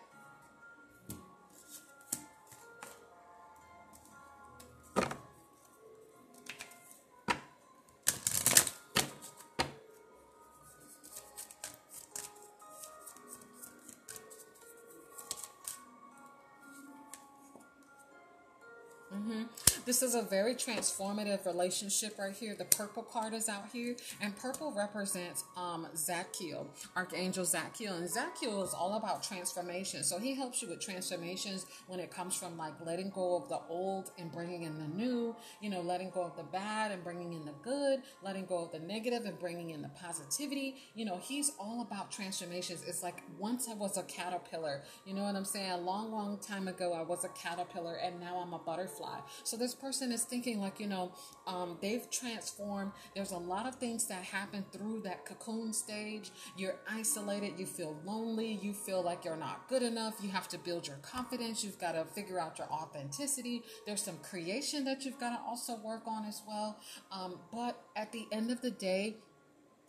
This 20.03 20.17
is 20.17 20.21
a 20.21 20.27
very 20.27 20.57
transformative 20.57 21.47
relationship 21.47 22.19
right 22.19 22.35
here. 22.35 22.57
The 22.57 22.65
purple 22.65 23.05
card 23.05 23.35
is 23.35 23.49
out 23.49 23.67
here, 23.73 23.95
and 24.21 24.37
purple 24.37 24.73
represents 24.73 25.45
um, 25.57 25.87
Zadkiel, 25.95 26.67
Archangel 26.97 27.45
Zadkiel. 27.45 27.97
And 27.97 28.09
Zadkiel 28.09 28.65
is 28.65 28.75
all 28.75 28.97
about 28.97 29.23
transformation. 29.23 30.03
So 30.03 30.19
he 30.19 30.35
helps 30.35 30.61
you 30.61 30.69
with 30.69 30.81
transformations 30.81 31.67
when 31.87 32.01
it 32.01 32.11
comes 32.11 32.35
from 32.35 32.59
like 32.59 32.73
letting 32.85 33.11
go 33.11 33.37
of 33.37 33.49
the 33.49 33.61
old 33.69 34.11
and 34.19 34.33
bringing 34.33 34.65
in 34.65 34.77
the 34.77 34.89
new, 34.89 35.37
you 35.61 35.71
know, 35.71 35.83
letting 35.83 36.11
go 36.11 36.23
of 36.23 36.37
the 36.37 36.43
bad 36.43 36.91
and 36.91 37.05
bringing 37.05 37.33
in 37.35 37.45
the 37.45 37.55
good, 37.63 38.01
letting 38.25 38.47
go 38.47 38.65
of 38.65 38.73
the 38.73 38.81
negative 38.81 39.25
and 39.25 39.39
bringing 39.39 39.71
in 39.71 39.83
the 39.83 39.91
positivity. 39.91 40.79
You 40.97 41.05
know, 41.05 41.21
he's 41.23 41.53
all 41.61 41.81
about 41.81 42.11
transformations. 42.11 42.83
It's 42.89 43.05
like 43.05 43.23
once 43.39 43.69
I 43.71 43.75
was 43.75 43.97
a 43.97 44.03
caterpillar, 44.03 44.83
you 45.07 45.15
know 45.15 45.23
what 45.23 45.37
I'm 45.37 45.45
saying? 45.45 45.71
A 45.71 45.77
long, 45.77 46.11
long 46.11 46.39
time 46.39 46.67
ago, 46.67 46.93
I 46.93 47.03
was 47.03 47.25
a 47.25 47.29
caterpillar, 47.29 47.99
and 48.03 48.19
now 48.19 48.43
I'm 48.45 48.53
a 48.53 48.59
butterfly. 48.59 49.21
So 49.45 49.57
this 49.57 49.77
person 49.77 49.92
is 50.01 50.25
thinking 50.25 50.61
like, 50.61 50.81
you 50.81 50.87
know, 50.87 51.13
um, 51.47 51.77
they've 51.83 52.09
transformed. 52.11 52.93
There's 53.15 53.33
a 53.33 53.37
lot 53.37 53.67
of 53.67 53.75
things 53.75 54.07
that 54.07 54.23
happen 54.25 54.65
through 54.73 55.03
that 55.03 55.27
cocoon 55.27 55.73
stage. 55.73 56.31
You're 56.57 56.77
isolated. 56.89 57.59
You 57.59 57.67
feel 57.67 58.01
lonely. 58.05 58.59
You 58.63 58.73
feel 58.73 59.03
like 59.03 59.25
you're 59.25 59.37
not 59.37 59.69
good 59.69 59.83
enough. 59.83 60.15
You 60.23 60.31
have 60.31 60.49
to 60.49 60.59
build 60.59 60.87
your 60.87 60.97
confidence. 60.97 61.63
You've 61.65 61.79
got 61.79 61.93
to 61.93 62.05
figure 62.05 62.39
out 62.39 62.59
your 62.59 62.69
authenticity. 62.69 63.63
There's 63.87 64.03
some 64.03 64.19
creation 64.19 64.85
that 64.85 65.05
you've 65.05 65.19
got 65.19 65.31
to 65.31 65.41
also 65.47 65.77
work 65.77 66.03
on 66.07 66.25
as 66.25 66.43
well. 66.47 66.79
Um, 67.11 67.41
but 67.53 67.83
at 67.97 68.13
the 68.13 68.27
end 68.33 68.51
of 68.51 68.63
the 68.63 68.71
day, 68.71 69.17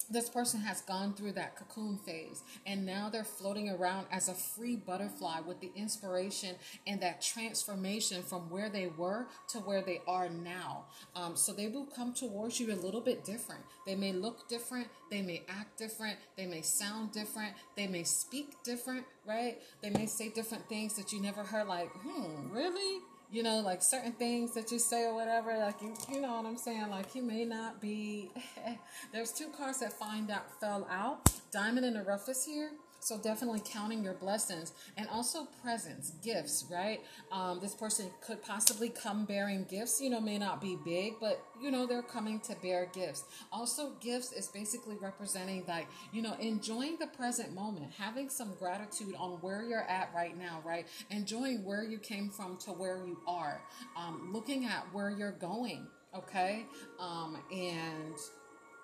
this 0.09 0.29
person 0.29 0.59
has 0.61 0.81
gone 0.81 1.13
through 1.13 1.33
that 1.33 1.55
cocoon 1.55 1.97
phase 1.97 2.43
and 2.65 2.85
now 2.85 3.09
they're 3.09 3.23
floating 3.23 3.69
around 3.69 4.07
as 4.11 4.29
a 4.29 4.33
free 4.33 4.75
butterfly 4.75 5.39
with 5.41 5.59
the 5.59 5.71
inspiration 5.75 6.55
and 6.87 7.01
that 7.01 7.21
transformation 7.21 8.21
from 8.21 8.49
where 8.49 8.69
they 8.69 8.87
were 8.87 9.27
to 9.49 9.59
where 9.59 9.81
they 9.81 10.01
are 10.07 10.29
now. 10.29 10.85
Um, 11.15 11.35
so 11.35 11.53
they 11.53 11.67
will 11.67 11.85
come 11.85 12.13
towards 12.13 12.59
you 12.59 12.73
a 12.73 12.75
little 12.75 13.01
bit 13.01 13.23
different. 13.23 13.61
They 13.85 13.95
may 13.95 14.13
look 14.13 14.47
different, 14.47 14.87
they 15.09 15.21
may 15.21 15.43
act 15.49 15.77
different, 15.77 16.17
they 16.35 16.45
may 16.45 16.61
sound 16.61 17.11
different, 17.11 17.53
they 17.75 17.87
may 17.87 18.03
speak 18.03 18.63
different, 18.63 19.05
right? 19.25 19.61
They 19.81 19.89
may 19.89 20.05
say 20.05 20.29
different 20.29 20.67
things 20.69 20.95
that 20.95 21.11
you 21.11 21.21
never 21.21 21.43
heard, 21.43 21.67
like, 21.67 21.89
hmm, 21.91 22.51
really? 22.51 23.01
You 23.31 23.43
know, 23.43 23.59
like 23.59 23.81
certain 23.81 24.13
things 24.13 24.53
that 24.53 24.71
you 24.71 24.79
say 24.79 25.05
or 25.05 25.15
whatever, 25.15 25.57
like 25.57 25.81
you, 25.81 25.93
you 26.11 26.21
know 26.21 26.33
what 26.33 26.45
I'm 26.45 26.57
saying? 26.57 26.89
Like 26.89 27.11
he 27.11 27.21
may 27.21 27.45
not 27.45 27.81
be. 27.81 28.31
There's 29.11 29.31
two 29.31 29.47
cards 29.57 29.79
that 29.79 29.93
find 29.93 30.29
out 30.29 30.59
fell 30.59 30.87
out. 30.89 31.31
Diamond 31.51 31.85
in 31.85 31.93
the 31.93 32.03
rough 32.03 32.29
is 32.29 32.45
here. 32.45 32.71
So 33.03 33.17
definitely 33.17 33.61
counting 33.65 34.01
your 34.01 34.13
blessings 34.13 34.71
and 34.95 35.09
also 35.09 35.45
presents, 35.61 36.11
gifts, 36.23 36.65
right? 36.71 37.01
Um, 37.33 37.59
this 37.59 37.75
person 37.75 38.09
could 38.25 38.41
possibly 38.41 38.87
come 38.87 39.25
bearing 39.25 39.65
gifts. 39.69 39.99
You 39.99 40.09
know, 40.09 40.21
may 40.21 40.37
not 40.37 40.61
be 40.61 40.77
big, 40.85 41.15
but 41.19 41.43
you 41.61 41.69
know 41.69 41.85
they're 41.85 42.01
coming 42.01 42.39
to 42.41 42.55
bear 42.63 42.89
gifts. 42.93 43.25
Also, 43.51 43.91
gifts 43.99 44.31
is 44.31 44.47
basically 44.47 44.95
representing 45.01 45.65
like 45.67 45.87
you 46.13 46.21
know 46.21 46.35
enjoying 46.39 46.95
the 46.97 47.07
present 47.07 47.53
moment, 47.53 47.91
having 47.97 48.29
some 48.29 48.53
gratitude 48.57 49.15
on 49.19 49.31
where 49.41 49.63
you're 49.63 49.89
at 49.89 50.09
right 50.15 50.37
now, 50.37 50.61
right? 50.65 50.87
Enjoying 51.09 51.65
where 51.65 51.83
you 51.83 51.97
came 51.97 52.29
from 52.29 52.55
to 52.59 52.71
where 52.71 53.05
you 53.05 53.19
are, 53.27 53.61
um, 53.97 54.29
looking 54.31 54.63
at 54.63 54.85
where 54.93 55.09
you're 55.09 55.33
going, 55.33 55.87
okay, 56.15 56.65
um, 57.01 57.37
and 57.51 58.15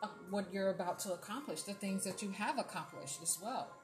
uh, 0.03 0.07
what 0.29 0.51
you're 0.51 0.71
about 0.71 0.99
to 0.99 1.13
accomplish, 1.13 1.63
the 1.63 1.73
things 1.73 2.03
that 2.03 2.21
you 2.21 2.31
have 2.31 2.59
accomplished 2.59 3.21
as 3.21 3.37
well. 3.41 3.78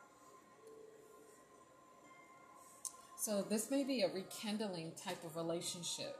So 3.26 3.42
this 3.42 3.72
may 3.72 3.84
be 3.84 4.04
a 4.04 4.08
rekindling 4.14 4.92
type 5.04 5.24
of 5.26 5.36
relationship. 5.36 6.16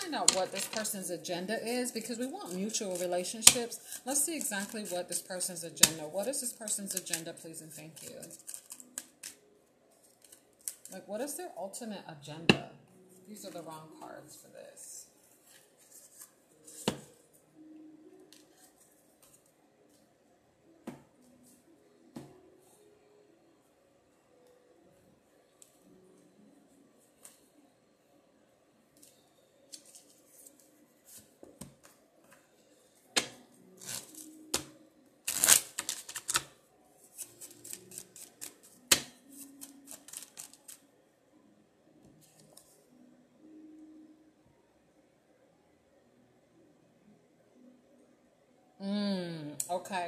Find 0.00 0.14
out 0.14 0.34
what 0.34 0.52
this 0.52 0.66
person's 0.66 1.10
agenda 1.10 1.58
is 1.66 1.90
because 1.90 2.18
we 2.18 2.26
want 2.26 2.54
mutual 2.54 2.96
relationships. 2.98 4.00
Let's 4.04 4.24
see 4.24 4.36
exactly 4.36 4.84
what 4.84 5.08
this 5.08 5.20
person's 5.20 5.64
agenda. 5.64 6.04
What 6.04 6.26
is 6.28 6.40
this 6.40 6.52
person's 6.52 6.94
agenda, 6.94 7.32
please 7.32 7.60
and 7.60 7.72
thank 7.72 8.02
you? 8.02 8.10
Like, 10.92 11.06
what 11.06 11.20
is 11.20 11.36
their 11.36 11.50
ultimate 11.56 12.02
agenda? 12.08 12.70
These 13.28 13.44
are 13.46 13.50
the 13.50 13.62
wrong 13.62 13.88
cards 14.00 14.36
for 14.36 14.48
this. 14.48 15.07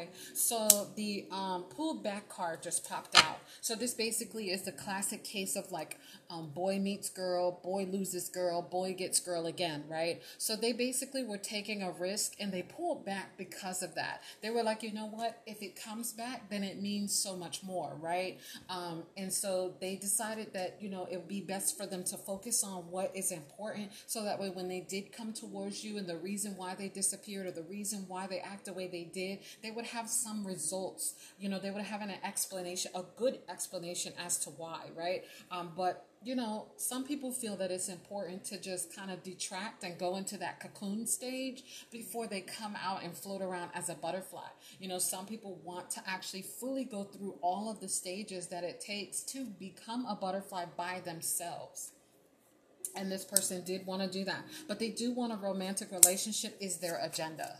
Okay, 0.01 0.09
so 0.35 0.89
the 0.97 1.27
um, 1.31 1.65
pulled 1.65 2.03
back 2.03 2.29
card 2.29 2.63
just 2.63 2.89
popped 2.89 3.17
out. 3.17 3.41
So 3.61 3.75
this 3.75 3.93
basically 3.93 4.51
is 4.51 4.63
the 4.63 4.73
classic 4.73 5.25
case 5.25 5.57
of 5.57 5.71
like 5.71 5.99
um, 6.31 6.51
boy 6.51 6.79
meets 6.79 7.11
girl, 7.11 7.61
boy 7.63 7.87
loses 7.91 8.29
girl, 8.29 8.63
boy 8.63 8.95
gets 8.95 9.19
girl 9.21 9.47
again, 9.47 9.85
right? 9.89 10.23
So 10.39 10.57
they 10.57 10.73
basically 10.73 11.25
were 11.25 11.39
taking 11.39 11.83
a 11.83 11.91
risk 11.91 12.35
and 12.39 12.53
they 12.53 12.63
pulled 12.63 13.05
back 13.05 13.37
because 13.37 13.83
of 13.83 13.95
that. 13.97 14.23
They 14.43 14.51
were 14.51 14.63
like, 14.63 14.83
you 14.83 14.93
know 14.93 15.07
what? 15.07 15.43
If 15.47 15.61
it 15.61 15.83
comes 15.83 16.13
back, 16.13 16.49
then 16.49 16.63
it 16.63 16.81
means 16.81 17.13
so 17.13 17.37
much 17.37 17.63
more, 17.63 17.97
right? 18.01 18.39
Um, 18.69 19.03
and 19.17 19.33
so 19.33 19.75
they 19.81 19.97
decided 19.97 20.53
that, 20.55 20.79
you 20.81 20.89
know, 20.89 21.09
it 21.11 21.17
would 21.17 21.29
be 21.29 21.41
best 21.41 21.77
for 21.77 21.87
them 21.87 22.05
to 22.05 22.17
focus 22.17 22.63
on 22.63 22.91
what 22.91 23.11
is 23.15 23.33
important 23.33 23.91
so 24.07 24.23
that 24.25 24.39
way 24.39 24.51
when 24.51 24.69
they 24.69 24.81
did 24.81 25.13
come 25.13 25.33
towards 25.33 25.85
you 25.85 25.99
and 25.99 26.07
the 26.07 26.17
reason 26.17 26.57
why 26.57 26.75
they 26.75 26.89
disappeared 26.89 27.47
or 27.47 27.51
the 27.51 27.63
reason 27.63 28.05
why 28.07 28.27
they 28.29 28.39
act 28.39 28.67
the 28.67 28.73
way 28.73 28.87
they 28.87 29.05
did, 29.05 29.41
they 29.63 29.71
would 29.71 29.87
have 29.93 30.09
some 30.09 30.47
results. 30.47 31.15
You 31.39 31.49
know, 31.49 31.59
they 31.59 31.71
would 31.71 31.83
have 31.83 32.03
an 32.03 32.13
explanation, 32.25 32.91
a 32.95 33.03
good 33.17 33.39
explanation 33.49 34.13
as 34.25 34.39
to 34.39 34.51
why, 34.51 34.91
right? 34.97 35.25
Um, 35.51 35.73
but 35.77 36.07
you 36.23 36.37
know, 36.37 36.67
some 36.77 37.05
people 37.05 37.33
feel 37.33 37.57
that 37.57 37.71
it's 37.71 37.89
important 37.89 38.45
to 38.45 38.61
just 38.61 38.95
kind 38.95 39.11
of 39.11 39.23
detract 39.23 39.85
and 39.85 39.97
go 39.97 40.17
into 40.17 40.37
that 40.37 40.61
cocoon 40.61 41.07
stage 41.07 41.87
before 41.91 42.27
they 42.27 42.43
come 42.43 42.77
out 42.83 43.03
and 43.03 43.17
float 43.17 43.41
around 43.41 43.71
as 43.75 43.89
a 43.89 43.95
butterfly. 43.95 44.49
You 44.79 44.89
know, 44.89 44.99
some 44.99 45.25
people 45.25 45.59
want 45.65 45.91
to 45.93 46.03
actually 46.07 46.43
fully 46.43 46.85
go 46.85 47.05
through 47.05 47.37
all 47.41 47.71
of 47.71 47.81
the 47.81 47.89
stages 47.89 48.49
that 48.49 48.65
it 48.65 48.83
takes 48.83 49.23
to 49.23 49.47
become 49.47 50.05
a 50.05 50.15
butterfly 50.15 50.67
by 50.77 51.01
themselves. 51.01 51.93
And 52.95 53.11
this 53.11 53.25
person 53.25 53.65
did 53.65 53.87
want 53.87 54.03
to 54.03 54.09
do 54.09 54.25
that, 54.25 54.45
but 54.69 54.79
they 54.79 54.91
do 54.91 55.13
want 55.13 55.33
a 55.33 55.37
romantic 55.37 55.91
relationship, 55.93 56.57
is 56.61 56.79
their 56.79 56.99
agenda. 57.03 57.57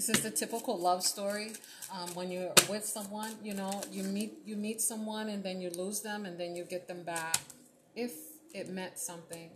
This 0.00 0.08
is 0.08 0.22
the 0.22 0.30
typical 0.30 0.78
love 0.78 1.02
story. 1.02 1.52
Um, 1.92 2.08
when 2.14 2.30
you're 2.32 2.54
with 2.70 2.86
someone, 2.86 3.34
you 3.44 3.52
know, 3.52 3.82
you 3.92 4.02
meet 4.02 4.32
you 4.46 4.56
meet 4.56 4.80
someone 4.80 5.28
and 5.28 5.44
then 5.44 5.60
you 5.60 5.68
lose 5.68 6.00
them 6.00 6.24
and 6.24 6.40
then 6.40 6.56
you 6.56 6.64
get 6.64 6.88
them 6.88 7.02
back 7.02 7.36
if 7.94 8.12
it 8.54 8.70
meant 8.70 8.98
something. 8.98 9.50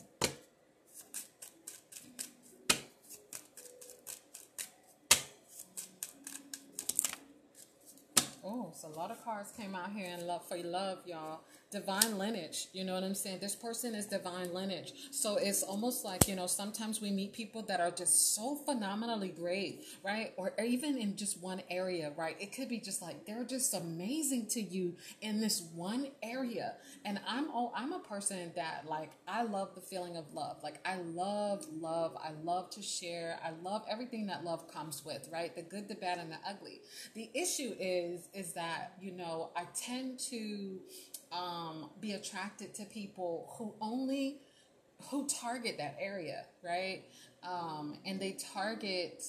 Oh, 8.45 8.71
so 8.77 8.89
a 8.89 8.97
lot 8.99 9.11
of 9.11 9.25
cards 9.25 9.51
came 9.57 9.75
out 9.75 9.93
here 9.93 10.13
in 10.13 10.27
love 10.27 10.47
for 10.47 10.59
love, 10.59 10.99
y'all 11.07 11.41
divine 11.75 12.19
lineage. 12.19 12.69
You 12.73 12.85
know 12.85 12.95
what 12.95 13.03
I'm 13.03 13.17
saying? 13.17 13.39
This 13.41 13.57
person 13.57 13.97
is 13.97 14.07
divine 14.07 14.55
lineage. 14.55 14.93
So 15.11 15.37
it's 15.37 15.65
almost 15.65 16.05
like, 16.05 16.29
you 16.29 16.37
know, 16.37 16.47
sometimes 16.47 17.01
we 17.01 17.11
meet 17.11 17.33
people 17.33 17.63
that 17.63 17.81
are 17.81 17.91
just 17.91 18.37
so 18.37 18.55
phenomenally 18.55 19.29
great, 19.29 19.85
right? 20.05 20.33
Or 20.37 20.53
even 20.65 20.97
in 20.97 21.17
just 21.17 21.43
one 21.43 21.63
area, 21.69 22.13
right? 22.17 22.37
It 22.41 22.53
could 22.53 22.69
be 22.69 22.79
just 22.79 23.03
like 23.03 23.27
they're 23.27 23.43
just 23.45 23.75
amazing 23.75 24.47
to 24.51 24.63
you 24.63 24.95
in 25.21 25.41
this 25.41 25.63
one 25.75 26.07
area. 26.23 26.75
And 27.05 27.21
I'm 27.27 27.51
all 27.51 27.73
I'm 27.77 27.93
a 27.93 27.99
person 27.99 28.53
that 28.55 28.85
like 28.89 29.11
I 29.27 29.43
love 29.43 29.75
the 29.75 29.81
feeling 29.81 30.17
of 30.17 30.33
love. 30.33 30.59
Like 30.63 30.79
I 30.87 30.99
love 30.99 31.67
love. 31.73 32.17
I 32.23 32.31
love 32.45 32.71
to 32.71 32.83
share. 32.83 33.41
I 33.45 33.51
love 33.69 33.85
everything 33.91 34.27
that 34.29 34.45
love 34.45 34.73
comes 34.73 35.05
with, 35.05 35.29
right? 35.33 35.55
The 35.55 35.63
good, 35.63 35.89
the 35.89 35.97
bad, 35.97 36.19
and 36.19 36.31
the 36.31 36.39
ugly. 36.49 36.83
The 37.15 37.31
issue 37.35 37.75
is 37.81 38.29
is 38.33 38.53
that, 38.53 38.93
you 39.01 39.11
know, 39.11 39.51
I 39.57 39.65
tend 39.75 40.21
to 40.31 40.79
um, 41.33 41.91
be 42.01 42.13
attracted 42.13 42.75
to 42.75 42.85
people 42.85 43.55
who 43.59 43.75
only 43.81 44.41
who 45.11 45.27
target 45.27 45.77
that 45.79 45.97
area, 46.01 46.45
right? 46.63 47.03
Um, 47.43 47.99
and 48.07 48.21
they 48.21 48.37
target 48.55 49.23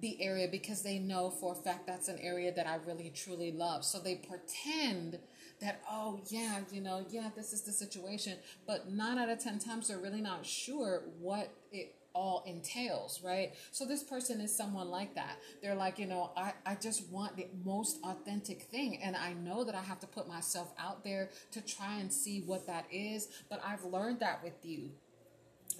the 0.00 0.20
area 0.22 0.48
because 0.48 0.82
they 0.82 0.98
know 0.98 1.30
for 1.30 1.52
a 1.52 1.54
fact 1.54 1.86
that's 1.86 2.08
an 2.08 2.18
area 2.20 2.52
that 2.52 2.66
I 2.66 2.76
really 2.86 3.10
truly 3.14 3.52
love. 3.52 3.84
So 3.84 3.98
they 3.98 4.16
pretend 4.16 5.18
that, 5.60 5.82
oh, 5.90 6.20
yeah, 6.28 6.60
you 6.72 6.80
know, 6.80 7.04
yeah, 7.10 7.30
this 7.34 7.52
is 7.52 7.62
the 7.62 7.72
situation. 7.72 8.38
But 8.66 8.90
nine 8.90 9.18
out 9.18 9.28
of 9.28 9.38
10 9.38 9.58
times, 9.60 9.88
they're 9.88 9.98
really 9.98 10.20
not 10.20 10.44
sure 10.44 11.02
what 11.20 11.50
it 11.70 11.94
all 12.14 12.44
entails, 12.46 13.20
right? 13.22 13.52
So 13.72 13.84
this 13.84 14.02
person 14.02 14.40
is 14.40 14.54
someone 14.54 14.88
like 14.88 15.14
that. 15.16 15.38
They're 15.60 15.74
like, 15.74 15.98
you 15.98 16.06
know, 16.06 16.30
I, 16.36 16.52
I 16.64 16.76
just 16.76 17.08
want 17.10 17.36
the 17.36 17.48
most 17.64 17.98
authentic 18.04 18.62
thing. 18.62 19.00
And 19.02 19.16
I 19.16 19.32
know 19.34 19.64
that 19.64 19.74
I 19.74 19.82
have 19.82 20.00
to 20.00 20.06
put 20.06 20.28
myself 20.28 20.72
out 20.78 21.04
there 21.04 21.30
to 21.52 21.60
try 21.60 21.98
and 21.98 22.12
see 22.12 22.40
what 22.40 22.66
that 22.66 22.86
is. 22.90 23.28
But 23.50 23.60
I've 23.66 23.84
learned 23.84 24.20
that 24.20 24.42
with 24.42 24.64
you, 24.64 24.90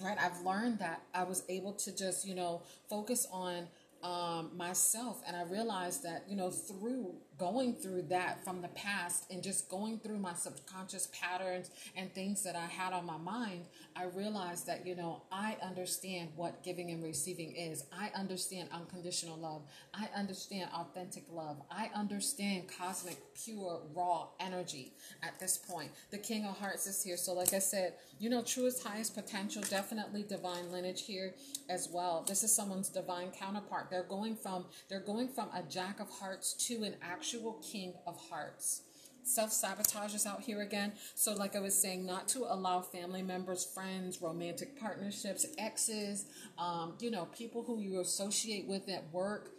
right? 0.03 0.17
I've 0.19 0.41
learned 0.41 0.79
that 0.79 1.01
I 1.13 1.23
was 1.23 1.43
able 1.49 1.73
to 1.73 1.95
just, 1.95 2.27
you 2.27 2.35
know, 2.35 2.61
focus 2.89 3.27
on 3.31 3.67
um, 4.03 4.51
myself. 4.55 5.21
And 5.25 5.35
I 5.35 5.43
realized 5.43 6.03
that, 6.03 6.25
you 6.27 6.35
know, 6.35 6.51
through 6.51 7.15
going 7.37 7.73
through 7.73 8.03
that 8.03 8.43
from 8.43 8.61
the 8.61 8.67
past 8.69 9.25
and 9.29 9.43
just 9.43 9.69
going 9.69 9.99
through 9.99 10.17
my 10.17 10.33
subconscious 10.33 11.09
patterns 11.19 11.69
and 11.95 12.13
things 12.13 12.43
that 12.43 12.55
I 12.55 12.65
had 12.65 12.93
on 12.93 13.05
my 13.05 13.17
mind, 13.17 13.65
I 13.95 14.05
realized 14.05 14.67
that, 14.67 14.85
you 14.85 14.95
know, 14.95 15.23
I 15.31 15.57
understand 15.61 16.29
what 16.35 16.63
giving 16.63 16.91
and 16.91 17.03
receiving 17.03 17.55
is. 17.55 17.85
I 17.91 18.11
understand 18.15 18.69
unconditional 18.71 19.37
love. 19.37 19.63
I 19.93 20.07
understand 20.15 20.69
authentic 20.73 21.23
love. 21.31 21.61
I 21.69 21.89
understand 21.95 22.63
cosmic, 22.77 23.17
pure, 23.35 23.81
raw 23.93 24.27
energy 24.39 24.93
at 25.23 25.39
this 25.39 25.57
point. 25.57 25.91
The 26.11 26.17
King 26.17 26.45
of 26.45 26.57
Hearts 26.57 26.87
is 26.87 27.03
here. 27.03 27.17
So, 27.17 27.33
like 27.33 27.53
I 27.53 27.59
said, 27.59 27.93
you 28.19 28.29
know, 28.29 28.41
truest, 28.41 28.83
highest 28.83 29.15
potential, 29.15 29.61
definitely 29.69 30.23
divine 30.23 30.71
lineage 30.71 31.05
here 31.05 31.33
as 31.69 31.89
well. 31.91 32.23
This 32.27 32.43
is 32.43 32.53
someone's 32.53 32.89
divine 32.89 33.31
counterpart. 33.31 33.89
They're 33.89 34.03
going 34.03 34.35
from 34.35 34.65
they're 34.89 34.99
going 34.99 35.27
from 35.27 35.49
a 35.53 35.63
jack 35.63 35.99
of 35.99 36.09
hearts 36.09 36.53
to 36.67 36.83
an 36.83 36.95
actual 37.01 37.24
actual 37.25 37.53
king 37.53 37.93
of 38.05 38.19
hearts. 38.29 38.81
Self 39.23 39.51
sabotage 39.51 40.13
is 40.13 40.27
out 40.27 40.41
here 40.41 40.61
again. 40.61 40.93
So, 41.15 41.33
like 41.33 41.55
I 41.55 41.59
was 41.59 41.73
saying, 41.73 42.05
not 42.05 42.27
to 42.29 42.41
allow 42.41 42.81
family 42.81 43.23
members, 43.23 43.65
friends, 43.65 44.21
romantic 44.21 44.79
partnerships, 44.79 45.47
exes, 45.57 46.25
um, 46.59 46.93
you 46.99 47.09
know, 47.09 47.25
people 47.35 47.63
who 47.63 47.79
you 47.79 47.99
associate 47.99 48.67
with 48.67 48.87
at 48.87 49.11
work 49.11 49.54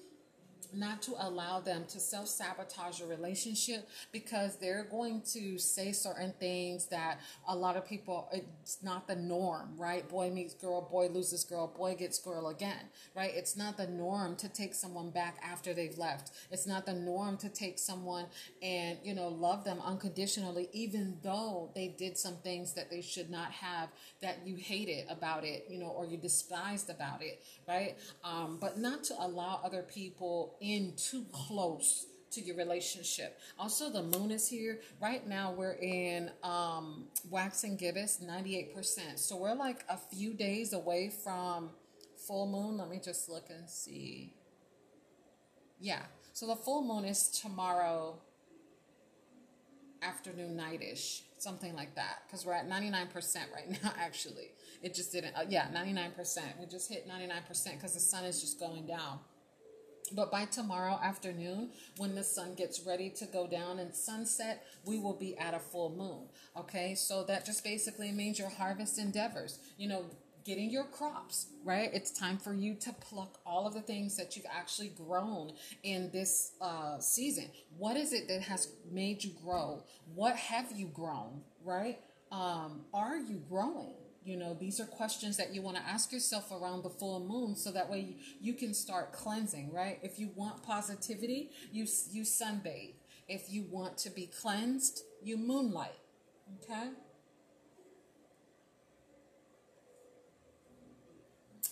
not 0.75 1.03
to 1.03 1.13
allow 1.19 1.61
them 1.61 1.85
to 1.89 2.01
self 2.01 2.29
sabotage 2.29 3.01
a 3.01 3.07
relationship 3.07 3.89
because 4.13 4.57
they're 4.57 4.87
going 4.91 5.23
to 5.33 5.59
say 5.59 5.93
certain 5.93 6.33
things 6.39 6.87
that 6.87 7.21
a 7.49 7.55
lot 7.57 7.77
of 7.77 7.87
people, 7.87 8.29
it's 8.33 8.83
not 8.83 9.07
the 9.07 9.17
norm, 9.17 9.75
right? 9.77 10.09
Boy 10.09 10.31
meets 10.31 10.55
girl, 10.55 10.83
boy 10.83 11.09
loses 11.09 11.45
girl, 11.45 11.67
boy 11.67 11.95
gets 11.95 12.19
girl 12.19 12.49
again, 12.49 12.91
right? 13.15 13.33
It's 13.35 13.57
not 13.57 13.77
the 13.77 13.87
norm 13.87 14.37
to 14.37 14.49
take 14.49 14.75
someone 14.75 15.11
back 15.11 15.39
after 15.43 15.75
they've 15.75 15.97
left. 15.99 16.31
It's 16.51 16.67
not 16.67 16.87
the 16.87 16.95
norm 16.95 17.37
to 17.39 17.49
take 17.49 17.79
someone 17.79 18.27
and, 18.63 18.99
you 19.03 19.15
know, 19.15 19.29
love 19.29 19.65
them 19.65 19.81
unconditionally, 19.85 20.69
even 20.73 21.19
though 21.23 21.71
they 21.75 21.89
did 21.89 22.19
some 22.19 22.37
things 22.37 22.73
that 22.75 22.91
they 22.91 23.01
should 23.01 23.31
not 23.31 23.51
have 23.53 23.89
that 24.23 24.47
you 24.47 24.57
hated 24.57 25.07
about 25.09 25.45
it, 25.45 25.67
you 25.69 25.79
know, 25.79 25.89
or 25.89 26.07
you 26.07 26.17
despised 26.17 26.91
about 26.91 27.23
it, 27.23 27.43
right? 27.69 27.97
Um, 28.25 28.59
but 28.61 28.79
not 28.79 29.05
to 29.05 29.15
allow 29.21 29.61
other 29.65 29.83
people 29.83 30.56
in 30.61 30.95
too 30.97 31.25
close 31.33 32.07
to 32.33 32.41
your 32.41 32.57
relationship. 32.57 33.39
Also, 33.59 33.91
the 33.91 34.03
moon 34.03 34.31
is 34.31 34.49
here. 34.49 34.81
Right 35.01 35.27
now, 35.27 35.53
we're 35.53 35.75
in 35.75 36.31
um, 36.43 37.07
waxing 37.31 37.77
gibbous, 37.77 38.21
98%. 38.23 39.19
So 39.19 39.37
we're 39.37 39.55
like 39.55 39.85
a 39.89 39.97
few 39.97 40.35
days 40.35 40.73
away 40.73 41.11
from 41.25 41.71
full 42.27 42.47
moon. 42.47 42.79
Let 42.79 42.91
me 42.91 43.01
just 43.03 43.29
look 43.29 43.49
and 43.51 43.69
see. 43.69 44.35
Yeah. 45.81 46.03
So 46.33 46.47
the 46.47 46.57
full 46.57 46.83
moon 46.83 47.05
is 47.05 47.29
tomorrow 47.29 48.19
afternoon, 50.03 50.57
nightish, 50.57 51.23
something 51.39 51.75
like 51.75 51.95
that. 51.95 52.19
Because 52.27 52.45
we're 52.45 52.53
at 52.53 52.69
99% 52.69 53.37
right 53.55 53.71
now, 53.83 53.93
actually. 53.99 54.51
It 54.83 54.95
just 54.95 55.13
didn't, 55.13 55.35
uh, 55.35 55.45
yeah, 55.49 55.69
99%. 55.75 56.39
We 56.61 56.67
just 56.67 56.91
hit 56.91 57.09
99% 57.09 57.73
because 57.73 57.95
the 57.95 58.01
sun 58.01 58.25
is 58.25 58.41
just 58.41 58.61
going 58.61 58.87
down. 58.87 59.21
But 60.15 60.31
by 60.31 60.45
tomorrow 60.47 60.99
afternoon, 61.03 61.71
when 61.97 62.15
the 62.15 62.25
sun 62.25 62.55
gets 62.55 62.87
ready 62.87 63.11
to 63.11 63.27
go 63.27 63.47
down 63.47 63.79
and 63.79 63.95
sunset, 63.95 64.65
we 64.85 64.99
will 64.99 65.17
be 65.19 65.37
at 65.37 65.55
a 65.55 65.59
full 65.59 65.91
moon. 65.91 66.29
Okay, 66.57 66.95
so 66.95 67.25
that 67.25 67.47
just 67.47 67.65
basically 67.65 68.13
means 68.13 68.39
your 68.39 68.51
harvest 68.51 68.99
endeavors. 68.99 69.59
You 69.77 69.89
know, 69.89 70.05
getting 70.47 70.71
your 70.71 70.85
crops, 70.85 71.49
right? 71.65 71.91
It's 71.93 72.13
time 72.13 72.39
for 72.39 72.55
you 72.55 72.75
to 72.77 72.93
pluck 72.93 73.39
all 73.45 73.67
of 73.67 73.75
the 73.75 73.81
things 73.81 74.17
that 74.17 74.37
you've 74.37 74.47
actually 74.51 74.89
grown 74.91 75.53
in 75.83 76.11
this 76.13 76.53
uh, 76.61 77.01
season. 77.01 77.51
What 77.77 77.97
is 77.97 78.13
it 78.13 78.29
that 78.29 78.43
has 78.43 78.73
made 78.91 79.25
you 79.25 79.33
grow? 79.45 79.83
What 80.15 80.37
have 80.37 80.71
you 80.73 80.87
grown, 80.87 81.43
right? 81.65 81.99
Um, 82.31 82.83
are 82.95 83.17
you 83.17 83.43
growing? 83.49 83.95
You 84.27 84.37
know, 84.37 84.55
these 84.59 84.81
are 84.81 84.87
questions 84.87 85.37
that 85.37 85.55
you 85.55 85.63
want 85.63 85.77
to 85.77 85.83
ask 85.85 86.11
yourself 86.11 86.51
around 86.51 86.83
the 86.83 86.91
full 86.91 87.21
moon 87.21 87.55
so 87.55 87.71
that 87.71 87.89
way 87.89 88.17
you 88.41 88.55
can 88.55 88.75
start 88.75 89.13
cleansing, 89.13 89.73
right? 89.73 90.01
If 90.03 90.19
you 90.19 90.31
want 90.35 90.65
positivity, 90.65 91.51
you, 91.71 91.87
you 92.11 92.23
sunbathe. 92.23 92.95
If 93.29 93.53
you 93.53 93.65
want 93.71 93.97
to 93.99 94.11
be 94.11 94.27
cleansed, 94.27 95.05
you 95.23 95.37
moonlight, 95.37 95.95
okay? 96.61 96.89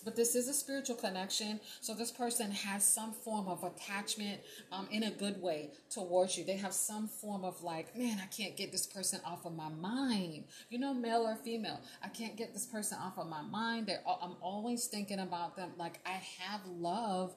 But 0.04 0.16
this 0.16 0.34
is 0.34 0.48
a 0.48 0.54
spiritual 0.54 0.96
connection. 0.96 1.60
So 1.80 1.94
this 1.94 2.10
person 2.10 2.50
has 2.50 2.84
some 2.84 3.12
form 3.12 3.48
of 3.48 3.64
attachment 3.64 4.40
um, 4.72 4.88
in 4.90 5.04
a 5.04 5.10
good 5.10 5.40
way 5.40 5.70
towards 5.90 6.36
you. 6.36 6.44
They 6.44 6.56
have 6.56 6.72
some 6.72 7.08
form 7.08 7.44
of 7.44 7.62
like, 7.62 7.96
man, 7.96 8.20
I 8.22 8.26
can't 8.26 8.56
get 8.56 8.72
this 8.72 8.86
person 8.86 9.20
off 9.24 9.46
of 9.46 9.54
my 9.56 9.68
mind. 9.68 10.44
You 10.70 10.78
know, 10.78 10.94
male 10.94 11.26
or 11.26 11.36
female, 11.36 11.80
I 12.02 12.08
can't 12.08 12.36
get 12.36 12.52
this 12.52 12.66
person 12.66 12.98
off 13.00 13.18
of 13.18 13.28
my 13.28 13.42
mind. 13.42 13.86
They're, 13.86 14.02
I'm 14.06 14.36
always 14.40 14.86
thinking 14.86 15.20
about 15.20 15.56
them. 15.56 15.70
Like 15.78 16.00
I 16.06 16.20
have 16.40 16.60
love, 16.66 17.34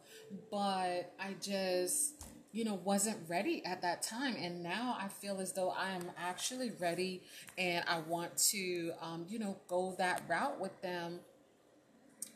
but 0.52 1.14
I 1.20 1.36
just 1.42 2.24
you 2.52 2.64
know 2.64 2.80
wasn't 2.84 3.18
ready 3.28 3.64
at 3.66 3.82
that 3.82 4.02
time 4.02 4.36
and 4.40 4.64
now 4.64 4.98
i 5.00 5.08
feel 5.08 5.40
as 5.40 5.52
though 5.52 5.70
i 5.72 5.92
am 5.92 6.10
actually 6.18 6.72
ready 6.80 7.22
and 7.58 7.84
i 7.88 8.00
want 8.00 8.36
to 8.38 8.92
um, 9.02 9.26
you 9.28 9.38
know 9.38 9.58
go 9.68 9.94
that 9.98 10.24
route 10.28 10.60
with 10.60 10.82
them 10.82 11.20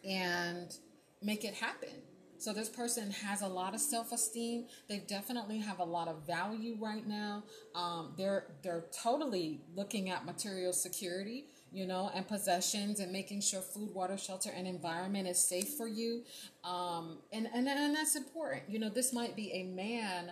and 0.03 0.75
make 1.21 1.43
it 1.43 1.53
happen. 1.55 1.89
So 2.37 2.53
this 2.53 2.69
person 2.69 3.11
has 3.11 3.43
a 3.43 3.47
lot 3.47 3.75
of 3.75 3.81
self-esteem. 3.81 4.65
They 4.89 4.97
definitely 4.97 5.59
have 5.59 5.77
a 5.77 5.83
lot 5.83 6.07
of 6.07 6.25
value 6.25 6.75
right 6.81 7.05
now. 7.07 7.43
Um, 7.75 8.15
they're 8.17 8.45
they're 8.63 8.85
totally 9.03 9.61
looking 9.75 10.09
at 10.09 10.25
material 10.25 10.73
security, 10.73 11.45
you 11.71 11.85
know, 11.85 12.09
and 12.15 12.27
possessions, 12.27 12.99
and 12.99 13.11
making 13.11 13.41
sure 13.41 13.61
food, 13.61 13.93
water, 13.93 14.17
shelter, 14.17 14.49
and 14.55 14.67
environment 14.67 15.27
is 15.27 15.37
safe 15.37 15.75
for 15.77 15.87
you. 15.87 16.23
Um, 16.63 17.19
and 17.31 17.47
and 17.53 17.67
and 17.67 17.95
that's 17.95 18.15
important. 18.15 18.63
You 18.67 18.79
know, 18.79 18.89
this 18.89 19.13
might 19.13 19.35
be 19.35 19.51
a 19.53 19.63
man. 19.63 20.31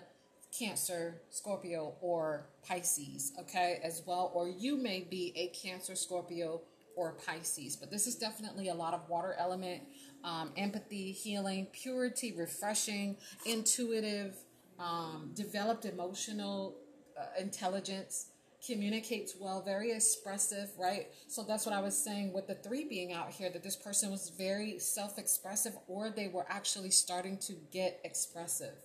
Cancer, 0.58 1.22
Scorpio, 1.30 1.94
or 2.02 2.48
Pisces, 2.68 3.34
okay, 3.40 3.80
as 3.84 4.02
well. 4.08 4.32
Or 4.34 4.50
you 4.50 4.78
may 4.78 5.02
be 5.02 5.32
a 5.36 5.50
Cancer, 5.50 5.96
Scorpio, 5.96 6.62
or 7.00 7.14
Pisces. 7.26 7.76
But 7.76 7.92
this 7.92 8.08
is 8.08 8.16
definitely 8.16 8.70
a 8.70 8.74
lot 8.74 8.94
of 8.94 9.08
water 9.08 9.36
element, 9.40 9.84
um, 10.24 10.52
empathy, 10.58 11.12
healing, 11.12 11.68
purity, 11.72 12.34
refreshing, 12.38 13.18
intuitive, 13.46 14.36
um, 14.80 15.32
developed 15.34 15.86
emotional 15.86 16.76
uh, 17.20 17.26
intelligence, 17.40 18.28
communicates 18.66 19.36
well, 19.40 19.62
very 19.62 19.92
expressive, 19.92 20.70
right? 20.78 21.08
So 21.28 21.44
that's 21.44 21.66
what 21.66 21.74
I 21.74 21.80
was 21.82 21.98
saying 21.98 22.34
with 22.34 22.48
the 22.48 22.56
three 22.56 22.86
being 22.86 23.14
out 23.14 23.32
here 23.32 23.50
that 23.50 23.64
this 23.64 23.78
person 23.78 24.12
was 24.12 24.30
very 24.38 24.80
self 24.80 25.18
expressive 25.18 25.74
or 25.88 26.10
they 26.10 26.28
were 26.28 26.46
actually 26.50 26.92
starting 26.92 27.38
to 27.48 27.54
get 27.72 28.00
expressive. 28.04 28.76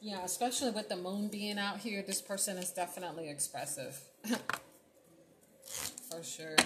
Yeah, 0.00 0.13
especially 0.24 0.70
with 0.70 0.88
the 0.88 0.96
moon 0.96 1.28
being 1.28 1.58
out 1.58 1.78
here, 1.78 2.02
this 2.02 2.22
person 2.22 2.56
is 2.56 2.70
definitely 2.70 3.28
expressive. 3.28 4.00
For 6.10 6.22
sure. 6.22 6.56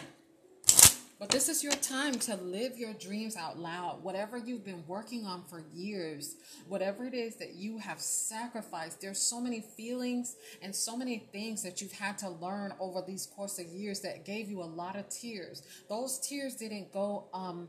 But 1.18 1.30
this 1.30 1.48
is 1.48 1.64
your 1.64 1.72
time 1.72 2.14
to 2.14 2.36
live 2.36 2.78
your 2.78 2.92
dreams 2.92 3.36
out 3.36 3.58
loud. 3.58 4.04
Whatever 4.04 4.38
you've 4.38 4.64
been 4.64 4.84
working 4.86 5.26
on 5.26 5.42
for 5.42 5.64
years, 5.74 6.36
whatever 6.68 7.06
it 7.06 7.14
is 7.14 7.34
that 7.36 7.54
you 7.54 7.78
have 7.78 8.00
sacrificed, 8.00 9.00
there's 9.00 9.18
so 9.18 9.40
many 9.40 9.60
feelings 9.60 10.36
and 10.62 10.72
so 10.72 10.96
many 10.96 11.26
things 11.32 11.60
that 11.64 11.80
you've 11.80 11.90
had 11.90 12.18
to 12.18 12.28
learn 12.28 12.72
over 12.78 13.02
these 13.04 13.26
course 13.26 13.58
of 13.58 13.66
years 13.66 13.98
that 14.00 14.24
gave 14.24 14.48
you 14.48 14.62
a 14.62 14.62
lot 14.62 14.94
of 14.94 15.08
tears. 15.08 15.64
Those 15.88 16.20
tears 16.20 16.54
didn't 16.54 16.92
go 16.92 17.24
um, 17.34 17.66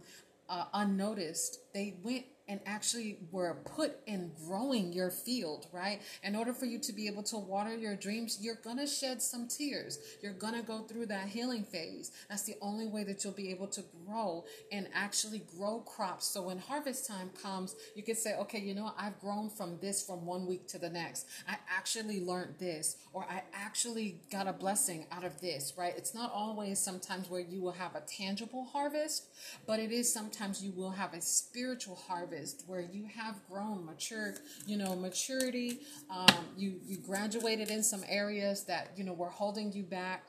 uh, 0.48 0.66
unnoticed. 0.76 1.60
They 1.74 1.96
went 2.04 2.26
and 2.50 2.60
actually 2.66 3.20
were 3.32 3.62
put 3.64 3.98
in 4.08 4.32
growing 4.46 4.92
your 4.92 5.12
field, 5.12 5.68
right? 5.72 6.02
In 6.24 6.36
order 6.36 6.52
for 6.52 6.66
you 6.66 6.80
to 6.80 6.92
be 6.92 7.06
able 7.06 7.22
to 7.24 7.38
water 7.38 7.76
your 7.76 7.96
dreams, 7.96 8.40
you're 8.42 8.56
going 8.56 8.80
to 8.80 8.88
shed 8.88 9.22
some 9.22 9.48
tears. 9.48 10.00
You're 10.24 10.34
going 10.34 10.56
to 10.56 10.64
go 10.64 10.80
through 10.80 11.06
that 11.06 11.28
healing 11.28 11.64
phase. 11.64 12.12
That's 12.28 12.44
the 12.44 12.56
only 12.60 12.88
way 12.88 13.04
that 13.04 13.24
you'll 13.24 13.34
be 13.34 13.52
able 13.52 13.68
to 13.68 13.84
grow 14.06 14.46
and 14.72 14.88
actually 14.96 15.44
grow 15.58 15.82
crops. 15.82 16.26
So 16.26 16.42
when 16.42 16.58
harvest 16.58 17.08
time 17.08 17.30
comes, 17.42 17.76
you 17.96 18.02
can 18.02 18.16
say, 18.16 18.36
okay, 18.38 18.60
you 18.60 18.74
know, 18.74 18.94
I've 18.98 19.20
grown 19.20 19.52
from 19.52 19.78
this 19.80 20.04
from 20.04 20.26
one 20.26 20.48
week 20.48 20.68
to 20.70 20.80
the 20.80 20.90
next. 20.90 21.28
I 21.48 21.58
actually 21.70 22.20
learned 22.20 22.56
this, 22.58 22.98
or 23.14 23.26
I 23.30 23.44
actually 23.54 24.22
got 24.32 24.48
a 24.48 24.54
blessing 24.54 25.06
out 25.12 25.24
of 25.24 25.40
this, 25.40 25.74
right? 25.78 25.94
It's 25.96 26.16
not 26.16 26.32
always 26.34 26.80
sometimes 26.80 27.30
where 27.30 27.42
you 27.42 27.62
will 27.62 27.74
have 27.74 27.94
a 27.94 28.02
tangible 28.02 28.66
harvest, 28.66 29.28
but 29.68 29.80
it 29.80 29.92
is 29.92 30.12
sometimes 30.12 30.64
you 30.64 30.72
will 30.72 30.92
have 30.92 31.14
a 31.14 31.22
spiritual 31.22 31.96
harvest 31.96 32.39
harvest 32.40 32.64
where 32.68 32.82
you 32.82 33.06
have 33.06 33.36
grown 33.50 33.86
mature 33.86 34.36
you 34.66 34.78
know 34.78 34.96
maturity 34.96 35.80
um, 36.10 36.46
you 36.58 36.80
you 36.86 36.98
graduated 36.98 37.70
in 37.70 37.84
some 37.84 38.04
areas 38.08 38.64
that 38.64 38.92
you 38.96 39.04
know 39.04 39.14
were 39.14 39.30
holding 39.30 39.72
you 39.72 39.84
back 39.84 40.28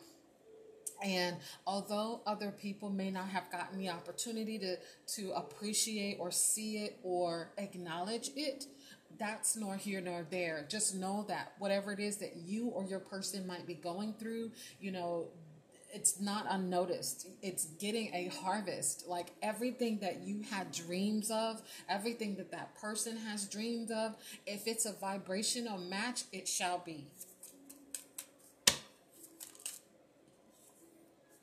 and 1.03 1.37
although 1.67 2.21
other 2.27 2.51
people 2.51 2.91
may 2.91 3.11
not 3.11 3.29
have 3.29 3.51
gotten 3.51 3.79
the 3.79 3.89
opportunity 3.89 4.59
to 4.59 4.77
to 5.07 5.33
appreciate 5.33 6.17
or 6.21 6.31
see 6.31 6.79
it 6.79 6.99
or 7.03 7.51
acknowledge 7.59 8.31
it 8.37 8.67
that's 9.19 9.55
nor 9.55 9.77
here 9.77 10.01
nor 10.01 10.27
there. 10.31 10.65
Just 10.69 10.95
know 10.95 11.25
that 11.29 11.53
whatever 11.59 11.93
it 11.93 12.01
is 12.01 12.17
that 12.19 12.37
you 12.37 12.69
or 12.69 12.85
your 12.85 13.01
person 13.01 13.47
might 13.47 13.67
be 13.67 13.75
going 13.75 14.15
through, 14.15 14.51
you 14.81 14.93
know, 14.93 15.27
it's 15.93 16.21
not 16.21 16.47
unnoticed. 16.49 17.29
It's 17.43 17.67
getting 17.79 18.15
a 18.15 18.31
harvest. 18.43 19.07
Like 19.09 19.29
everything 19.43 19.99
that 20.01 20.23
you 20.23 20.43
had 20.51 20.73
dreams 20.73 21.31
of, 21.31 21.63
everything 21.89 22.37
that 22.37 22.51
that 22.53 22.75
person 22.81 23.17
has 23.17 23.47
dreamed 23.47 23.91
of, 23.91 24.15
if 24.47 24.67
it's 24.67 24.87
a 24.87 24.93
vibrational 24.93 25.79
match, 25.79 26.25
it 26.33 26.49
shall 26.49 26.79
be. 26.79 27.07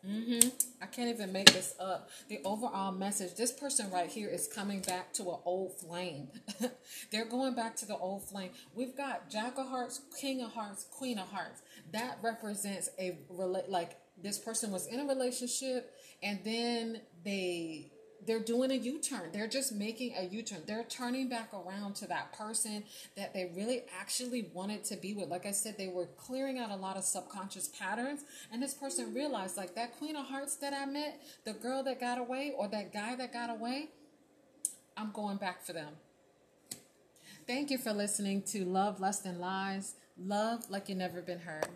Mm-hmm. 0.07 0.49
I 0.81 0.85
can't 0.85 1.09
even 1.09 1.33
make 1.33 1.51
this 1.51 1.73
up. 1.79 2.09
The 2.29 2.39
overall 2.45 2.93
message 2.93 3.35
this 3.35 3.51
person 3.51 3.91
right 3.91 4.09
here 4.09 4.29
is 4.29 4.47
coming 4.47 4.79
back 4.79 5.11
to 5.13 5.23
an 5.23 5.37
old 5.43 5.73
flame. 5.73 6.29
They're 7.11 7.25
going 7.25 7.55
back 7.55 7.75
to 7.77 7.85
the 7.85 7.97
old 7.97 8.23
flame. 8.23 8.51
We've 8.73 8.95
got 8.95 9.29
Jack 9.29 9.57
of 9.57 9.67
Hearts, 9.67 10.01
King 10.19 10.41
of 10.41 10.53
Hearts, 10.53 10.85
Queen 10.91 11.19
of 11.19 11.29
Hearts. 11.29 11.61
That 11.91 12.19
represents 12.21 12.89
a 12.97 13.17
like 13.67 13.97
this 14.21 14.37
person 14.37 14.71
was 14.71 14.87
in 14.87 14.99
a 14.99 15.05
relationship 15.05 15.93
and 16.23 16.39
then 16.43 17.01
they 17.23 17.91
they're 18.25 18.39
doing 18.39 18.71
a 18.71 18.75
U-turn. 18.75 19.29
They're 19.31 19.47
just 19.47 19.73
making 19.73 20.15
a 20.17 20.25
U-turn. 20.25 20.63
They're 20.65 20.83
turning 20.83 21.29
back 21.29 21.53
around 21.53 21.95
to 21.97 22.07
that 22.07 22.33
person 22.33 22.83
that 23.15 23.33
they 23.33 23.51
really 23.55 23.83
actually 23.97 24.49
wanted 24.53 24.83
to 24.85 24.97
be 24.97 25.13
with. 25.13 25.29
Like 25.29 25.45
I 25.45 25.51
said, 25.51 25.77
they 25.77 25.87
were 25.87 26.07
clearing 26.17 26.59
out 26.59 26.69
a 26.69 26.75
lot 26.75 26.97
of 26.97 27.05
subconscious 27.05 27.69
patterns. 27.69 28.25
And 28.51 28.61
this 28.61 28.73
person 28.73 29.13
realized 29.13 29.55
like 29.55 29.75
that 29.75 29.97
Queen 29.97 30.17
of 30.17 30.25
Hearts 30.25 30.57
that 30.57 30.73
I 30.73 30.85
met, 30.85 31.21
the 31.45 31.53
girl 31.53 31.83
that 31.83 32.01
got 32.01 32.17
away 32.17 32.53
or 32.57 32.67
that 32.67 32.91
guy 32.91 33.15
that 33.15 33.31
got 33.31 33.49
away, 33.49 33.89
I'm 34.97 35.11
going 35.11 35.37
back 35.37 35.63
for 35.63 35.71
them. 35.71 35.93
Thank 37.45 37.71
you 37.71 37.77
for 37.77 37.93
listening 37.93 38.41
to 38.47 38.65
Love, 38.65 38.99
Lust, 38.99 39.25
and 39.25 39.39
Lies. 39.39 39.95
Love 40.17 40.69
like 40.69 40.89
you've 40.89 40.97
never 40.97 41.21
been 41.21 41.39
heard. 41.39 41.67